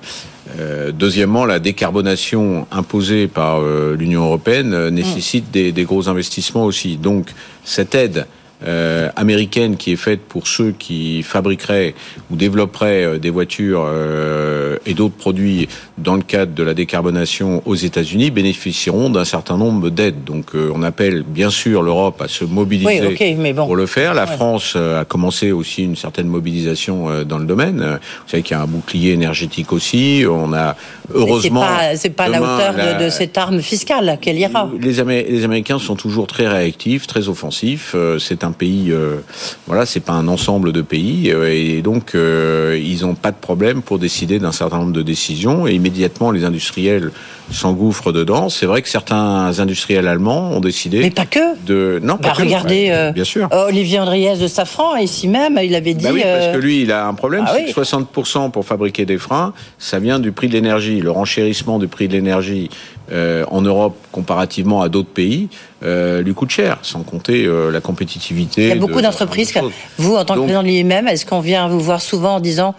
Euh, 0.59 0.91
deuxièmement, 0.91 1.45
la 1.45 1.59
décarbonation 1.59 2.67
imposée 2.71 3.27
par 3.27 3.59
euh, 3.59 3.95
l'Union 3.97 4.23
européenne 4.23 4.89
nécessite 4.89 5.47
mmh. 5.47 5.51
des, 5.51 5.71
des, 5.71 5.83
gros 5.83 6.09
investissements 6.09 6.65
aussi. 6.65 6.97
Donc 6.97 7.33
cette 7.63 7.95
aide 7.95 8.27
euh, 8.65 9.09
américaine 9.15 9.77
qui 9.77 9.91
est 9.91 9.97
faite 9.97 10.21
pour 10.21 10.47
ceux 10.47 10.71
qui 10.71 11.21
fabriqueraient 11.21 11.93
ou 12.31 12.35
développeraient 12.35 13.03
euh, 13.03 13.17
des 13.19 13.29
voitures 13.29 13.85
euh, 13.85 14.77
et 14.85 14.93
d'autres 14.93 15.15
produits 15.15 15.67
dans 15.97 16.15
le 16.15 16.21
cadre 16.21 16.53
de 16.53 16.63
la 16.63 16.73
décarbonation 16.73 17.61
aux 17.65 17.75
États-Unis 17.75 18.31
bénéficieront 18.31 19.09
d'un 19.09 19.25
certain 19.25 19.57
nombre 19.57 19.89
d'aides. 19.89 20.23
Donc 20.23 20.55
euh, 20.55 20.71
on 20.73 20.81
appelle 20.81 21.23
bien 21.23 21.49
sûr 21.49 21.83
l'Europe 21.83 22.21
à 22.21 22.27
se 22.27 22.45
mobiliser 22.45 23.01
oui, 23.01 23.13
okay, 23.13 23.35
mais 23.35 23.53
bon. 23.53 23.65
pour 23.65 23.75
le 23.75 23.85
faire. 23.85 24.13
La 24.13 24.25
ouais. 24.25 24.35
France 24.35 24.75
a 24.75 25.05
commencé 25.05 25.51
aussi 25.51 25.83
une 25.83 25.95
certaine 25.95 26.27
mobilisation 26.27 27.23
dans 27.23 27.37
le 27.37 27.45
domaine. 27.45 27.79
Vous 27.79 28.29
savez 28.29 28.43
qu'il 28.43 28.55
y 28.55 28.59
a 28.59 28.63
un 28.63 28.67
bouclier 28.67 29.11
énergétique 29.11 29.71
aussi. 29.71 30.23
On 30.29 30.53
a 30.53 30.75
heureusement. 31.13 31.65
C'est 31.95 32.09
pas, 32.09 32.25
pas 32.25 32.37
demain, 32.37 32.39
la 32.39 32.55
hauteur 32.55 32.77
la... 32.77 32.93
De, 32.93 33.05
de, 33.05 33.09
cette 33.09 33.37
arme 33.37 33.61
fiscale 33.61 34.17
qu'elle 34.21 34.37
ira. 34.37 34.69
Les, 34.79 34.99
Amé 34.99 35.25
les 35.29 35.43
Américains 35.43 35.79
sont 35.79 35.95
toujours 35.95 36.27
très 36.27 36.47
réactifs, 36.47 37.07
très 37.07 37.27
offensifs. 37.29 37.95
C'est 38.19 38.43
un 38.43 38.46
pays, 38.51 38.91
euh, 38.91 39.17
voilà, 39.67 39.85
c'est 39.85 39.99
pas 39.99 40.13
un 40.13 40.27
ensemble 40.27 40.71
de 40.71 40.81
pays, 40.81 41.31
euh, 41.31 41.51
et 41.51 41.81
donc 41.81 42.15
euh, 42.15 42.79
ils 42.81 43.01
n'ont 43.01 43.15
pas 43.15 43.31
de 43.31 43.37
problème 43.37 43.81
pour 43.81 43.99
décider 43.99 44.39
d'un 44.39 44.51
certain 44.51 44.77
nombre 44.77 44.93
de 44.93 45.01
décisions, 45.01 45.67
et 45.67 45.73
immédiatement 45.73 46.31
les 46.31 46.43
industriels 46.43 47.11
s'engouffrent 47.51 48.11
dedans. 48.11 48.49
C'est 48.49 48.65
vrai 48.65 48.81
que 48.81 48.89
certains 48.89 49.59
industriels 49.59 50.07
allemands 50.07 50.51
ont 50.51 50.59
décidé. 50.59 50.99
Mais 50.99 51.11
pas 51.11 51.25
que. 51.25 51.39
De 51.65 51.99
non, 52.03 52.15
bah, 52.15 52.29
pas 52.29 52.33
regardez, 52.33 52.87
que, 52.87 53.07
ouais, 53.07 53.13
bien 53.13 53.23
sûr. 53.23 53.47
Olivier 53.51 53.99
Andriès 53.99 54.39
de 54.39 54.47
Safran 54.47 54.95
ici 54.97 55.27
même, 55.27 55.59
il 55.63 55.75
avait 55.75 55.93
dit. 55.93 56.03
Bah 56.03 56.11
oui, 56.13 56.21
parce 56.23 56.55
que 56.55 56.61
lui, 56.61 56.81
il 56.81 56.91
a 56.91 57.07
un 57.07 57.13
problème, 57.13 57.45
ah, 57.47 57.53
c'est 57.55 57.65
oui. 57.65 57.73
que 57.73 57.81
60% 57.81 58.51
pour 58.51 58.65
fabriquer 58.65 59.05
des 59.05 59.17
freins, 59.17 59.53
ça 59.79 59.99
vient 59.99 60.19
du 60.19 60.31
prix 60.31 60.47
de 60.47 60.53
l'énergie, 60.53 60.99
le 60.99 61.11
renchérissement 61.11 61.79
du 61.79 61.87
prix 61.87 62.07
de 62.07 62.13
l'énergie 62.13 62.69
en 63.11 63.61
Europe 63.61 63.95
comparativement 64.11 64.81
à 64.81 64.89
d'autres 64.89 65.09
pays 65.09 65.49
lui 65.81 66.33
coûte 66.33 66.49
cher, 66.49 66.77
sans 66.81 67.03
compter 67.03 67.47
la 67.71 67.81
compétitivité. 67.81 68.63
Il 68.63 68.69
y 68.69 68.71
a 68.71 68.75
beaucoup 68.75 69.01
d'entreprises. 69.01 69.53
Vous, 69.97 70.15
en 70.15 70.25
tant 70.25 70.35
que 70.35 70.39
président 70.41 70.63
de 70.63 70.67
l'IMM, 70.67 71.07
est-ce 71.07 71.25
qu'on 71.25 71.39
vient 71.39 71.67
vous 71.67 71.79
voir 71.79 72.01
souvent 72.01 72.35
en 72.35 72.39
disant 72.39 72.75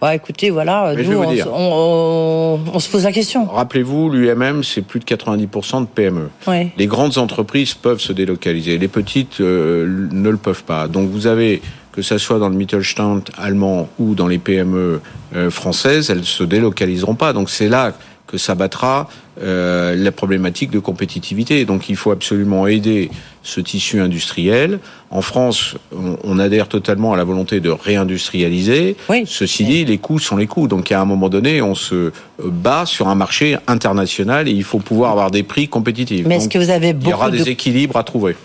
bah, 0.00 0.14
écoutez, 0.14 0.50
voilà, 0.50 0.94
nous, 0.94 1.18
on, 1.18 2.78
se 2.78 2.88
pose 2.88 3.02
la 3.02 3.10
question. 3.10 3.46
Rappelez-vous, 3.46 4.10
l'UMM, 4.10 4.62
c'est 4.62 4.82
plus 4.82 5.00
de 5.00 5.04
90% 5.04 5.80
de 5.80 5.86
PME. 5.86 6.28
Les 6.76 6.86
grandes 6.86 7.18
entreprises 7.18 7.74
peuvent 7.74 8.00
se 8.00 8.12
délocaliser, 8.12 8.78
les 8.78 8.88
petites 8.88 9.40
euh, 9.40 10.08
ne 10.12 10.30
le 10.30 10.36
peuvent 10.36 10.62
pas. 10.62 10.86
Donc 10.86 11.10
vous 11.10 11.26
avez, 11.26 11.60
que 11.90 12.02
ce 12.02 12.16
soit 12.16 12.38
dans 12.38 12.48
le 12.48 12.54
Mittelstand 12.54 13.22
allemand 13.36 13.88
ou 13.98 14.14
dans 14.14 14.28
les 14.28 14.38
PME 14.38 15.00
euh, 15.34 15.50
françaises, 15.50 16.10
elles 16.10 16.24
se 16.24 16.44
délocaliseront 16.44 17.16
pas. 17.16 17.32
Donc 17.32 17.50
c'est 17.50 17.68
là 17.68 17.92
que 18.28 18.38
ça 18.38 18.54
battra 18.54 19.08
euh, 19.42 19.96
la 19.96 20.12
problématique 20.12 20.70
de 20.70 20.78
compétitivité. 20.78 21.64
Donc 21.64 21.88
il 21.88 21.96
faut 21.96 22.12
absolument 22.12 22.66
aider 22.66 23.10
ce 23.42 23.60
tissu 23.60 24.00
industriel. 24.00 24.78
En 25.10 25.22
France, 25.22 25.76
on, 25.92 26.38
adhère 26.38 26.68
totalement 26.68 27.14
à 27.14 27.16
la 27.16 27.24
volonté 27.24 27.60
de 27.60 27.70
réindustrialiser. 27.70 28.96
Ceci 29.24 29.64
dit, 29.64 29.84
les 29.84 29.98
coûts 29.98 30.18
sont 30.18 30.36
les 30.36 30.46
coûts. 30.46 30.68
Donc 30.68 30.92
à 30.92 31.00
un 31.00 31.06
moment 31.06 31.28
donné, 31.28 31.62
on 31.62 31.74
se 31.74 32.12
bat 32.44 32.84
sur 32.84 33.08
un 33.08 33.14
marché 33.14 33.56
international 33.66 34.48
et 34.48 34.52
il 34.52 34.64
faut 34.64 34.78
pouvoir 34.78 35.12
avoir 35.12 35.30
des 35.30 35.42
prix 35.42 35.66
compétitifs. 35.66 36.26
Mais 36.26 36.36
est-ce 36.36 36.48
que 36.48 36.58
vous 36.58 36.70
avez 36.70 36.92
beaucoup 36.92 37.06
Il 37.06 37.10
y 37.10 37.14
aura 37.14 37.30
des 37.30 37.48
équilibres 37.48 37.96
à 37.96 38.04
trouver. 38.04 38.36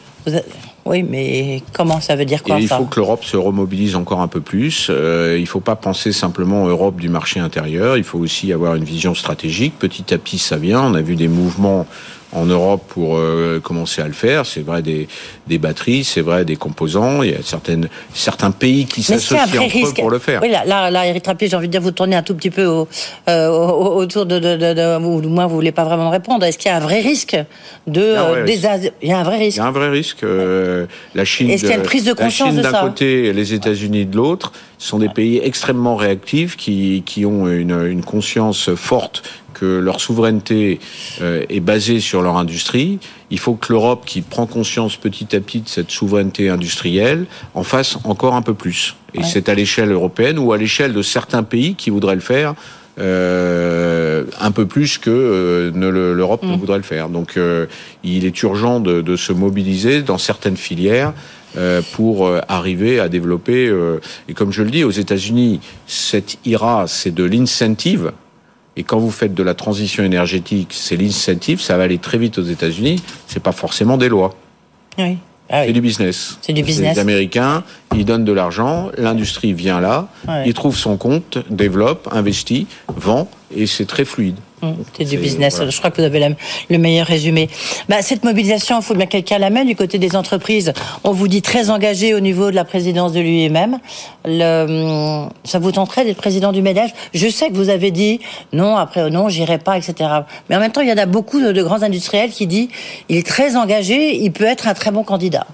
Oui, 0.85 1.01
mais 1.01 1.61
comment 1.71 2.01
ça 2.01 2.15
veut 2.15 2.25
dire 2.25 2.43
quoi 2.43 2.59
Il 2.59 2.67
faut 2.67 2.85
que 2.85 2.99
l'Europe 2.99 3.23
se 3.23 3.37
remobilise 3.37 3.95
encore 3.95 4.19
un 4.19 4.27
peu 4.27 4.41
plus. 4.41 4.87
Euh, 4.89 5.35
il 5.37 5.43
ne 5.43 5.47
faut 5.47 5.61
pas 5.61 5.77
penser 5.77 6.11
simplement 6.11 6.67
Europe 6.67 6.97
du 6.97 7.07
marché 7.07 7.39
intérieur. 7.39 7.95
Il 7.95 8.03
faut 8.03 8.19
aussi 8.19 8.51
avoir 8.51 8.75
une 8.75 8.83
vision 8.83 9.15
stratégique. 9.15 9.79
Petit 9.79 10.13
à 10.13 10.17
petit, 10.17 10.37
ça 10.37 10.57
vient. 10.57 10.81
On 10.81 10.93
a 10.93 11.01
vu 11.01 11.15
des 11.15 11.29
mouvements 11.29 11.87
en 12.33 12.45
Europe 12.45 12.83
pour 12.89 13.17
euh, 13.17 13.59
commencer 13.59 14.01
à 14.01 14.07
le 14.07 14.13
faire. 14.13 14.45
C'est 14.45 14.61
vrai 14.61 14.81
des, 14.81 15.07
des 15.47 15.57
batteries, 15.57 16.03
c'est 16.03 16.21
vrai 16.21 16.45
des 16.45 16.55
composants. 16.55 17.23
Il 17.23 17.31
y 17.31 17.33
a 17.33 17.43
certaines, 17.43 17.87
certains 18.13 18.51
pays 18.51 18.85
qui 18.85 19.03
s'associent 19.03 19.43
entre 19.43 19.89
eux 19.89 19.93
pour 19.93 20.09
le 20.09 20.19
faire. 20.19 20.41
Oui, 20.41 20.49
là, 20.49 20.65
là, 20.65 20.89
là 20.89 21.03
j'ai 21.13 21.55
envie 21.55 21.67
de 21.67 21.71
dire, 21.71 21.81
vous 21.81 21.91
tournez 21.91 22.15
un 22.15 22.23
tout 22.23 22.35
petit 22.35 22.49
peu 22.49 22.65
au, 22.65 22.87
euh, 23.27 23.49
autour 23.49 24.25
de, 24.25 24.39
de, 24.39 24.55
de, 24.55 24.73
de, 24.73 25.05
ou 25.05 25.21
du 25.21 25.27
moins 25.27 25.47
vous 25.47 25.55
voulez 25.55 25.71
pas 25.71 25.83
vraiment 25.83 26.09
répondre. 26.09 26.45
Est-ce 26.45 26.57
qu'il 26.57 26.69
y 26.69 26.73
a 26.73 26.77
un 26.77 26.81
vrai 26.81 27.01
risque 27.01 27.37
de 27.87 28.15
il 29.03 29.09
y 29.09 29.11
a 29.11 29.19
un 29.19 29.23
vrai 29.23 29.37
risque. 29.37 29.57
Il 29.57 29.59
y 29.59 29.61
a 29.61 29.67
un 29.67 29.71
vrai 29.71 29.89
risque. 29.89 30.23
Euh, 30.23 30.85
la 31.15 31.25
Chine. 31.25 31.49
Est-ce 31.49 31.61
qu'il 31.61 31.71
y 31.71 31.73
a 31.73 31.77
une 31.77 31.83
prise 31.83 32.05
de 32.05 32.13
conscience 32.13 32.55
d'un 32.55 32.71
côté, 32.71 33.33
les 33.33 33.53
États-Unis 33.53 34.05
de 34.05 34.15
l'autre 34.15 34.51
sont 34.77 34.99
des 34.99 35.09
pays 35.09 35.39
extrêmement 35.43 35.95
réactifs 35.95 36.57
qui, 36.57 37.03
qui 37.05 37.25
ont 37.25 37.47
une, 37.47 37.85
une 37.85 38.03
conscience 38.03 38.73
forte 38.75 39.23
que 39.63 39.79
leur 39.79 40.01
souveraineté 40.01 40.79
euh, 41.21 41.45
est 41.47 41.61
basée 41.61 42.01
sur 42.01 42.21
leur 42.21 42.35
industrie. 42.35 42.99
Il 43.29 43.39
faut 43.39 43.53
que 43.53 43.71
l'Europe, 43.71 44.03
qui 44.05 44.21
prend 44.21 44.45
conscience 44.45 44.97
petit 44.97 45.33
à 45.37 45.39
petit 45.39 45.61
de 45.61 45.69
cette 45.69 45.89
souveraineté 45.89 46.49
industrielle, 46.49 47.27
en 47.53 47.63
fasse 47.63 47.97
encore 48.03 48.35
un 48.35 48.41
peu 48.41 48.53
plus. 48.53 48.97
Et 49.13 49.23
c'est 49.23 49.47
à 49.47 49.55
l'échelle 49.55 49.91
européenne 49.91 50.37
ou 50.37 50.51
à 50.51 50.57
l'échelle 50.57 50.91
de 50.91 51.01
certains 51.01 51.43
pays 51.43 51.75
qui 51.75 51.91
voudraient 51.91 52.15
le 52.15 52.21
faire. 52.21 52.55
Euh, 52.99 54.25
un 54.39 54.51
peu 54.51 54.67
plus 54.67 54.97
que 54.97 55.09
euh, 55.09 56.13
l'Europe 56.13 56.43
ne 56.43 56.55
mm. 56.55 56.59
voudrait 56.59 56.77
le 56.77 56.83
faire. 56.83 57.07
Donc 57.07 57.39
il 58.03 58.25
est 58.25 58.43
urgent 58.43 58.81
de, 58.81 59.01
de, 59.01 59.15
se 59.15 59.31
mobiliser 59.31 60.01
dans 60.01 60.17
certaines 60.17 60.57
filières 60.57 61.13
pour 61.93 62.29
arriver 62.49 62.99
à 62.99 63.07
développer. 63.07 63.71
et 64.27 64.33
comme 64.33 64.51
je 64.51 64.63
le 64.63 64.71
dis, 64.71 64.83
aux 64.83 64.91
États-Unis, 64.91 65.59
cette 65.87 66.37
IRA, 66.45 66.85
c'est 66.87 67.13
de 67.13 67.23
l'incentive 67.23 68.11
et 68.75 68.83
quand 68.83 68.97
vous 68.97 69.11
faites 69.11 69.33
de 69.33 69.43
la 69.43 69.53
transition 69.53 70.03
énergétique, 70.03 70.69
c'est 70.71 70.95
l'incentive, 70.95 71.61
ça 71.61 71.77
va 71.77 71.83
aller 71.83 71.99
très 71.99 72.17
vite 72.17 72.37
aux 72.39 72.43
États-Unis. 72.43 73.01
C'est 73.27 73.41
pas 73.41 73.51
forcément 73.51 73.97
des 73.97 74.09
lois. 74.09 74.35
Oui. 74.97 75.17
Ah 75.49 75.63
c'est 75.65 75.73
du 75.73 75.81
business. 75.81 76.39
C'est 76.41 76.53
du 76.53 76.63
business. 76.63 76.95
Les 76.95 77.01
Américains, 77.01 77.63
ils 77.95 78.05
donnent 78.05 78.25
de 78.25 78.31
l'argent, 78.31 78.89
l'industrie 78.97 79.53
vient 79.53 79.81
là, 79.81 80.07
il 80.45 80.53
trouve 80.53 80.75
son 80.75 80.97
compte, 80.97 81.37
développe, 81.49 82.07
investit, 82.11 82.65
vend, 82.95 83.29
et 83.55 83.67
c'est 83.67 83.85
très 83.85 84.05
fluide. 84.05 84.37
Mmh, 84.63 84.75
c'est 84.97 85.03
du 85.03 85.17
business. 85.17 85.61
Je 85.69 85.77
crois 85.77 85.91
que 85.91 85.97
vous 85.97 86.07
avez 86.07 86.35
le 86.69 86.77
meilleur 86.77 87.05
résumé. 87.05 87.49
Bah, 87.89 88.01
cette 88.01 88.23
mobilisation, 88.23 88.79
il 88.79 88.83
faut 88.83 88.95
bien 88.95 89.07
quelqu'un 89.07 89.37
la 89.37 89.49
mène 89.49 89.67
du 89.67 89.75
côté 89.75 89.97
des 89.97 90.15
entreprises. 90.15 90.71
On 91.03 91.11
vous 91.11 91.27
dit 91.27 91.41
très 91.41 91.69
engagé 91.69 92.13
au 92.13 92.21
niveau 92.21 92.49
de 92.49 92.55
la 92.55 92.63
présidence 92.63 93.11
de 93.11 93.19
l'UIMM. 93.19 93.79
Le, 94.23 95.25
ça 95.43 95.59
vous 95.59 95.73
tenterait 95.73 96.05
d'être 96.05 96.17
président 96.17 96.53
du 96.53 96.61
MEDEF? 96.61 96.93
Je 97.13 97.27
sais 97.27 97.49
que 97.49 97.55
vous 97.55 97.67
avez 97.67 97.91
dit 97.91 98.21
non, 98.53 98.77
après 98.77 99.09
non, 99.09 99.27
j'irai 99.27 99.57
pas, 99.57 99.77
etc. 99.77 100.09
Mais 100.49 100.55
en 100.55 100.59
même 100.59 100.71
temps, 100.71 100.81
il 100.81 100.87
y 100.87 100.93
en 100.93 100.97
a 100.97 101.07
beaucoup 101.07 101.41
de, 101.41 101.51
de 101.51 101.61
grands 101.61 101.83
industriels 101.83 102.31
qui 102.31 102.47
disent 102.47 102.69
il 103.09 103.17
est 103.17 103.27
très 103.27 103.57
engagé, 103.57 104.15
il 104.15 104.31
peut 104.31 104.45
être 104.45 104.69
un 104.69 104.73
très 104.73 104.91
bon 104.91 105.03
candidat. 105.03 105.45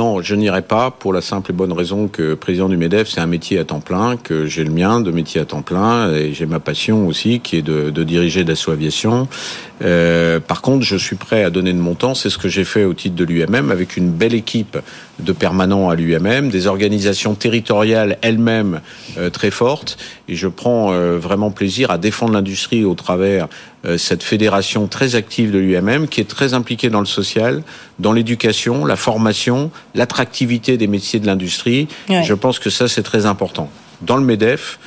Non, 0.00 0.22
je 0.22 0.34
n'irai 0.34 0.62
pas 0.62 0.90
pour 0.90 1.12
la 1.12 1.20
simple 1.20 1.50
et 1.50 1.52
bonne 1.52 1.74
raison 1.74 2.08
que 2.08 2.32
président 2.32 2.70
du 2.70 2.78
MEDEF, 2.78 3.10
c'est 3.10 3.20
un 3.20 3.26
métier 3.26 3.58
à 3.58 3.64
temps 3.64 3.80
plein, 3.80 4.16
que 4.16 4.46
j'ai 4.46 4.64
le 4.64 4.70
mien 4.70 5.02
de 5.02 5.10
métier 5.10 5.42
à 5.42 5.44
temps 5.44 5.60
plein, 5.60 6.10
et 6.14 6.32
j'ai 6.32 6.46
ma 6.46 6.58
passion 6.58 7.06
aussi 7.06 7.40
qui 7.40 7.58
est 7.58 7.62
de, 7.62 7.90
de 7.90 8.02
diriger 8.02 8.42
Dassault 8.42 8.72
Aviation. 8.72 9.28
Euh, 9.82 10.40
par 10.40 10.62
contre, 10.62 10.86
je 10.86 10.96
suis 10.96 11.16
prêt 11.16 11.44
à 11.44 11.50
donner 11.50 11.74
de 11.74 11.78
mon 11.78 11.94
temps, 11.94 12.14
c'est 12.14 12.30
ce 12.30 12.38
que 12.38 12.48
j'ai 12.48 12.64
fait 12.64 12.84
au 12.84 12.94
titre 12.94 13.14
de 13.14 13.24
l'UMM, 13.24 13.70
avec 13.70 13.98
une 13.98 14.10
belle 14.10 14.32
équipe 14.32 14.78
de 15.18 15.32
permanents 15.32 15.90
à 15.90 15.96
l'UMM, 15.96 16.48
des 16.48 16.66
organisations 16.66 17.34
territoriales 17.34 18.16
elles-mêmes 18.22 18.80
euh, 19.18 19.28
très 19.28 19.50
fortes, 19.50 19.98
et 20.28 20.34
je 20.34 20.48
prends 20.48 20.94
euh, 20.94 21.18
vraiment 21.18 21.50
plaisir 21.50 21.90
à 21.90 21.98
défendre 21.98 22.32
l'industrie 22.32 22.86
au 22.86 22.94
travers 22.94 23.48
cette 23.96 24.22
fédération 24.22 24.88
très 24.88 25.14
active 25.14 25.52
de 25.52 25.58
l'UMM 25.58 26.06
qui 26.06 26.20
est 26.20 26.28
très 26.28 26.52
impliquée 26.52 26.90
dans 26.90 27.00
le 27.00 27.06
social, 27.06 27.62
dans 27.98 28.12
l'éducation, 28.12 28.84
la 28.84 28.96
formation, 28.96 29.70
l'attractivité 29.94 30.76
des 30.76 30.86
métiers 30.86 31.18
de 31.18 31.26
l'industrie. 31.26 31.88
Je 32.08 32.34
pense 32.34 32.58
que 32.58 32.68
ça, 32.68 32.88
c'est 32.88 33.02
très 33.02 33.24
important. 33.24 33.70
Dans 34.02 34.16
le 34.16 34.24
MEDEF, 34.24 34.78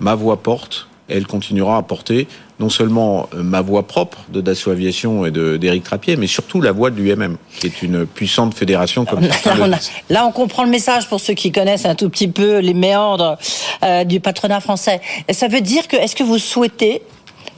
ma 0.00 0.14
voix 0.14 0.42
porte, 0.42 0.88
et 1.08 1.16
elle 1.16 1.26
continuera 1.26 1.76
à 1.76 1.82
porter 1.82 2.28
non 2.60 2.70
seulement 2.70 3.28
euh, 3.34 3.42
ma 3.42 3.60
voix 3.60 3.86
propre 3.86 4.18
de 4.28 4.40
Dassault 4.40 4.70
Aviation 4.70 5.26
et 5.26 5.30
d'Éric 5.30 5.82
Trappier, 5.82 6.16
mais 6.16 6.28
surtout 6.28 6.60
la 6.60 6.70
voix 6.70 6.90
de 6.90 7.00
l'UMM, 7.00 7.36
qui 7.58 7.66
est 7.66 7.82
une 7.82 8.06
puissante 8.06 8.54
fédération 8.54 9.04
comme 9.04 9.20
là, 9.20 9.78
là, 10.10 10.26
on 10.26 10.30
comprend 10.30 10.62
le 10.62 10.70
message 10.70 11.08
pour 11.08 11.20
ceux 11.20 11.34
qui 11.34 11.50
connaissent 11.50 11.86
un 11.86 11.96
tout 11.96 12.08
petit 12.08 12.28
peu 12.28 12.58
les 12.58 12.74
méandres 12.74 13.36
euh, 13.82 14.04
du 14.04 14.20
patronat 14.20 14.60
français. 14.60 15.00
Ça 15.30 15.48
veut 15.48 15.60
dire 15.60 15.88
que, 15.88 15.96
est-ce 15.96 16.14
que 16.14 16.22
vous 16.22 16.38
souhaitez 16.38 17.02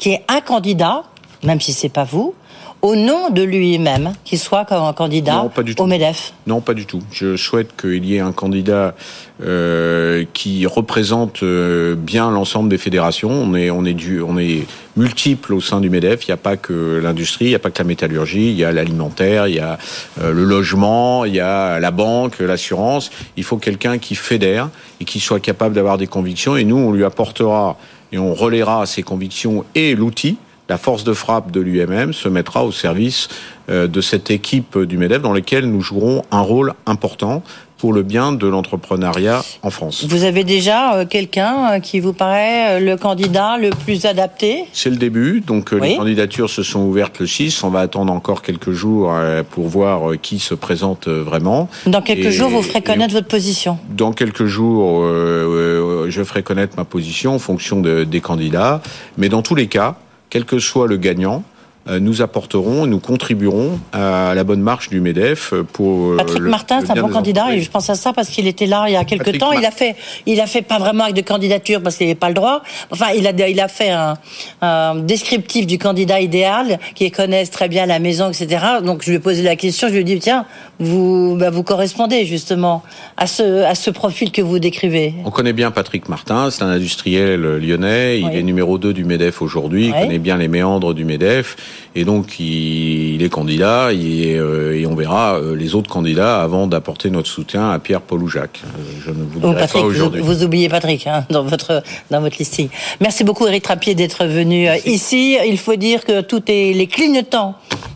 qui 0.04 0.10
est 0.10 0.22
un 0.28 0.42
candidat, 0.42 1.02
même 1.44 1.62
si 1.62 1.72
c'est 1.72 1.88
pas 1.88 2.04
vous, 2.04 2.34
au 2.82 2.94
nom 2.94 3.30
de 3.30 3.42
lui-même, 3.42 4.12
qui 4.22 4.36
soit 4.36 4.66
comme 4.66 4.82
un 4.82 4.92
candidat 4.92 5.50
au 5.78 5.86
MEDEF 5.86 6.34
Non, 6.46 6.60
pas 6.60 6.74
du 6.74 6.84
tout. 6.84 7.02
Je 7.10 7.38
souhaite 7.38 7.74
qu'il 7.80 8.04
y 8.04 8.16
ait 8.16 8.20
un 8.20 8.32
candidat 8.32 8.94
euh, 9.42 10.26
qui 10.34 10.66
représente 10.66 11.42
euh, 11.42 11.94
bien 11.94 12.30
l'ensemble 12.30 12.68
des 12.68 12.76
fédérations. 12.76 13.30
On 13.30 13.54
est, 13.54 13.70
on 13.70 13.86
est, 13.86 13.94
du, 13.94 14.20
on 14.20 14.36
est 14.36 14.66
multiple 14.98 15.54
au 15.54 15.62
sein 15.62 15.80
du 15.80 15.88
MEDEF. 15.88 16.26
Il 16.26 16.30
n'y 16.30 16.34
a 16.34 16.36
pas 16.36 16.58
que 16.58 17.00
l'industrie, 17.02 17.46
il 17.46 17.48
n'y 17.48 17.54
a 17.54 17.58
pas 17.58 17.70
que 17.70 17.78
la 17.78 17.84
métallurgie, 17.84 18.50
il 18.50 18.56
y 18.56 18.64
a 18.64 18.72
l'alimentaire, 18.72 19.48
il 19.48 19.54
y 19.54 19.60
a 19.60 19.78
euh, 20.20 20.34
le 20.34 20.44
logement, 20.44 21.24
il 21.24 21.34
y 21.34 21.40
a 21.40 21.80
la 21.80 21.90
banque, 21.92 22.40
l'assurance. 22.40 23.08
Il 23.38 23.44
faut 23.44 23.56
quelqu'un 23.56 23.96
qui 23.96 24.16
fédère 24.16 24.68
et 25.00 25.06
qui 25.06 25.18
soit 25.20 25.40
capable 25.40 25.74
d'avoir 25.74 25.96
des 25.96 26.06
convictions. 26.06 26.58
Et 26.58 26.64
nous, 26.64 26.76
on 26.76 26.92
lui 26.92 27.04
apportera 27.04 27.78
et 28.14 28.18
on 28.18 28.32
relaiera 28.32 28.86
ses 28.86 29.02
convictions 29.02 29.64
et 29.74 29.96
l'outil, 29.96 30.36
la 30.68 30.78
force 30.78 31.02
de 31.02 31.12
frappe 31.12 31.50
de 31.50 31.60
l'UMM 31.60 32.12
se 32.12 32.28
mettra 32.28 32.64
au 32.64 32.70
service 32.70 33.28
euh, 33.68 33.88
de 33.88 34.00
cette 34.00 34.30
équipe 34.30 34.78
du 34.78 34.96
MEDEF 34.96 35.20
dans 35.20 35.32
laquelle 35.32 35.68
nous 35.68 35.80
jouerons 35.80 36.22
un 36.30 36.40
rôle 36.40 36.74
important 36.86 37.42
pour 37.78 37.92
le 37.92 38.02
bien 38.02 38.32
de 38.32 38.46
l'entrepreneuriat 38.46 39.42
en 39.62 39.70
France. 39.70 40.04
Vous 40.08 40.24
avez 40.24 40.44
déjà 40.44 40.94
euh, 40.94 41.04
quelqu'un 41.06 41.72
euh, 41.72 41.80
qui 41.80 42.00
vous 42.00 42.12
paraît 42.12 42.80
le 42.80 42.96
candidat 42.96 43.56
le 43.58 43.70
plus 43.70 44.06
adapté? 44.06 44.64
C'est 44.72 44.90
le 44.90 44.96
début, 44.96 45.40
donc 45.40 45.72
les 45.72 45.96
candidatures 45.96 46.50
se 46.50 46.62
sont 46.62 46.80
ouvertes 46.80 47.20
le 47.20 47.26
6. 47.26 47.62
On 47.64 47.70
va 47.70 47.80
attendre 47.80 48.12
encore 48.12 48.42
quelques 48.42 48.72
jours 48.72 49.12
pour 49.50 49.68
voir 49.68 50.12
qui 50.20 50.38
se 50.38 50.54
présente 50.54 51.08
vraiment. 51.08 51.68
Dans 51.86 52.02
quelques 52.02 52.30
jours, 52.30 52.48
vous 52.48 52.62
ferez 52.62 52.82
connaître 52.82 53.12
votre 53.12 53.28
position 53.28 53.78
Dans 53.90 54.12
quelques 54.12 54.46
jours, 54.46 55.02
je 55.06 56.24
ferai 56.24 56.42
connaître 56.42 56.76
ma 56.76 56.84
position 56.84 57.34
en 57.34 57.38
fonction 57.38 57.80
de, 57.80 58.04
des 58.04 58.20
candidats. 58.20 58.82
Mais 59.18 59.28
dans 59.28 59.42
tous 59.42 59.54
les 59.54 59.66
cas, 59.66 59.96
quel 60.30 60.44
que 60.44 60.58
soit 60.58 60.88
le 60.88 60.96
gagnant, 60.96 61.42
euh, 61.42 61.53
nous 61.86 62.22
apporterons, 62.22 62.86
nous 62.86 62.98
contribuerons 62.98 63.78
à 63.92 64.34
la 64.34 64.44
bonne 64.44 64.60
marche 64.60 64.88
du 64.88 65.00
MEDEF 65.00 65.52
pour. 65.72 66.12
Euh, 66.12 66.16
Patrick 66.16 66.42
Martin, 66.42 66.80
c'est 66.80 66.90
un 66.98 67.02
bon 67.02 67.08
candidat. 67.08 67.54
Et 67.54 67.60
je 67.60 67.70
pense 67.70 67.90
à 67.90 67.94
ça 67.94 68.12
parce 68.12 68.28
qu'il 68.30 68.46
était 68.46 68.66
là 68.66 68.84
il 68.88 68.94
y 68.94 68.96
a 68.96 69.04
quelques 69.04 69.38
temps. 69.38 69.52
Il 69.52 69.64
a 69.66 69.70
fait, 69.70 69.96
il 70.26 70.40
a 70.40 70.46
fait 70.46 70.62
pas 70.62 70.78
vraiment 70.78 71.04
avec 71.04 71.16
de 71.16 71.20
candidature 71.20 71.82
parce 71.82 71.96
qu'il 71.96 72.06
n'avait 72.06 72.18
pas 72.18 72.28
le 72.28 72.34
droit. 72.34 72.62
Enfin, 72.90 73.06
il 73.14 73.26
a, 73.26 73.48
il 73.48 73.60
a 73.60 73.68
fait 73.68 73.90
un, 73.90 74.16
un, 74.62 74.96
descriptif 74.96 75.66
du 75.66 75.78
candidat 75.78 76.20
idéal 76.20 76.78
qui 76.94 77.10
connaissent 77.10 77.50
très 77.50 77.68
bien 77.68 77.86
la 77.86 77.98
maison, 77.98 78.30
etc. 78.30 78.64
Donc 78.82 79.02
je 79.02 79.10
lui 79.10 79.16
ai 79.16 79.20
posé 79.20 79.42
la 79.42 79.56
question. 79.56 79.88
Je 79.88 79.94
lui 79.94 80.00
ai 80.00 80.04
dit 80.04 80.18
tiens, 80.18 80.46
vous, 80.80 81.36
bah, 81.38 81.50
vous 81.50 81.62
correspondez 81.62 82.24
justement 82.24 82.82
à 83.16 83.26
ce, 83.26 83.62
à 83.64 83.74
ce 83.74 83.90
profil 83.90 84.32
que 84.32 84.42
vous 84.42 84.58
décrivez. 84.58 85.14
On 85.24 85.30
connaît 85.30 85.52
bien 85.52 85.70
Patrick 85.70 86.08
Martin. 86.08 86.50
C'est 86.50 86.62
un 86.62 86.70
industriel 86.70 87.42
lyonnais. 87.58 88.20
Il 88.20 88.34
est 88.34 88.42
numéro 88.42 88.78
2 88.78 88.92
du 88.92 89.04
Medef 89.04 89.42
aujourd'hui. 89.42 89.86
Il 89.86 89.92
connaît 89.92 90.18
bien 90.18 90.36
les 90.36 90.48
méandres 90.48 90.94
du 90.94 91.04
Medef. 91.04 91.56
Et 91.94 92.04
donc, 92.04 92.38
il, 92.40 93.22
est 93.22 93.28
candidat 93.28 93.92
et, 93.92 94.32
et, 94.32 94.86
on 94.86 94.94
verra 94.94 95.38
les 95.56 95.74
autres 95.74 95.90
candidats 95.90 96.42
avant 96.42 96.66
d'apporter 96.66 97.10
notre 97.10 97.28
soutien 97.28 97.70
à 97.70 97.78
Pierre, 97.78 98.00
Paul 98.00 98.22
ou 98.22 98.28
Jacques. 98.28 98.62
Je 99.04 99.10
ne 99.10 99.24
vous 99.24 99.40
dirai 99.40 99.66
pas 99.66 99.78
aujourd'hui. 99.80 100.20
Vous, 100.20 100.26
vous, 100.26 100.44
oubliez 100.44 100.68
Patrick 100.68 101.06
hein, 101.06 101.24
dans 101.30 101.44
votre 101.44 101.82
dans 102.10 102.20
votre 102.20 102.36
listing. 102.38 102.68
Merci 103.00 103.24
beaucoup, 103.24 103.46
Eric 103.46 103.62
Trappier, 103.62 103.94
d'être 103.94 104.26
venu 104.26 104.68
ici. 104.86 105.38
Il 105.46 105.58
faut 105.58 105.76
dire 105.76 106.04
que 106.04 106.20
tout 106.20 106.42
est 106.48 106.72
les 106.72 106.86
clignotants 106.86 107.54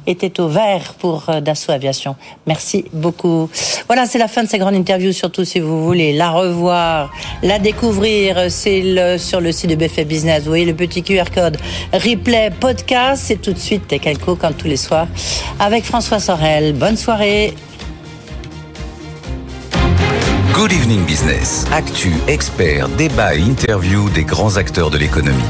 était 0.09 0.41
au 0.41 0.49
vert 0.49 0.95
pour 0.99 1.29
euh, 1.29 1.41
Dassault 1.41 1.73
Aviation. 1.73 2.17
Merci 2.47 2.85
beaucoup. 2.93 3.49
Voilà, 3.87 4.07
c'est 4.07 4.19
la 4.19 4.29
fin 4.29 4.43
de 4.43 4.49
cette 4.49 4.61
grande 4.61 4.75
interview. 4.75 5.13
Surtout 5.13 5.45
si 5.45 5.61
vous 5.61 5.85
voulez 5.85 6.13
la 6.13 6.31
revoir, 6.31 7.13
la 7.43 7.59
découvrir, 7.59 8.51
c'est 8.51 9.19
sur 9.19 9.41
le 9.41 9.53
site 9.53 9.71
de 9.71 9.77
BFF 9.77 10.07
Business. 10.07 10.43
Vous 10.43 10.49
voyez 10.49 10.65
le 10.65 10.75
petit 10.75 11.03
QR 11.03 11.31
code 11.35 11.59
replay 11.93 12.51
podcast. 12.51 13.25
C'est 13.27 13.41
tout 13.41 13.53
de 13.53 13.59
suite 13.59 13.87
Telco 13.89 14.37
comme 14.37 14.55
tous 14.55 14.69
les 14.69 14.77
soirs 14.77 15.09
avec 15.59 15.85
François 15.85 16.19
Sorel. 16.19 16.73
Bonne 16.73 16.97
soirée. 16.97 17.55
Good 20.53 20.73
Evening 20.73 21.05
Business. 21.05 21.67
Actu, 21.73 22.13
expert, 22.27 22.89
débat 22.89 23.37
et 23.37 23.41
interview 23.41 24.09
des 24.11 24.25
grands 24.25 24.57
acteurs 24.57 24.91
de 24.91 24.99
l'économie. 24.99 25.45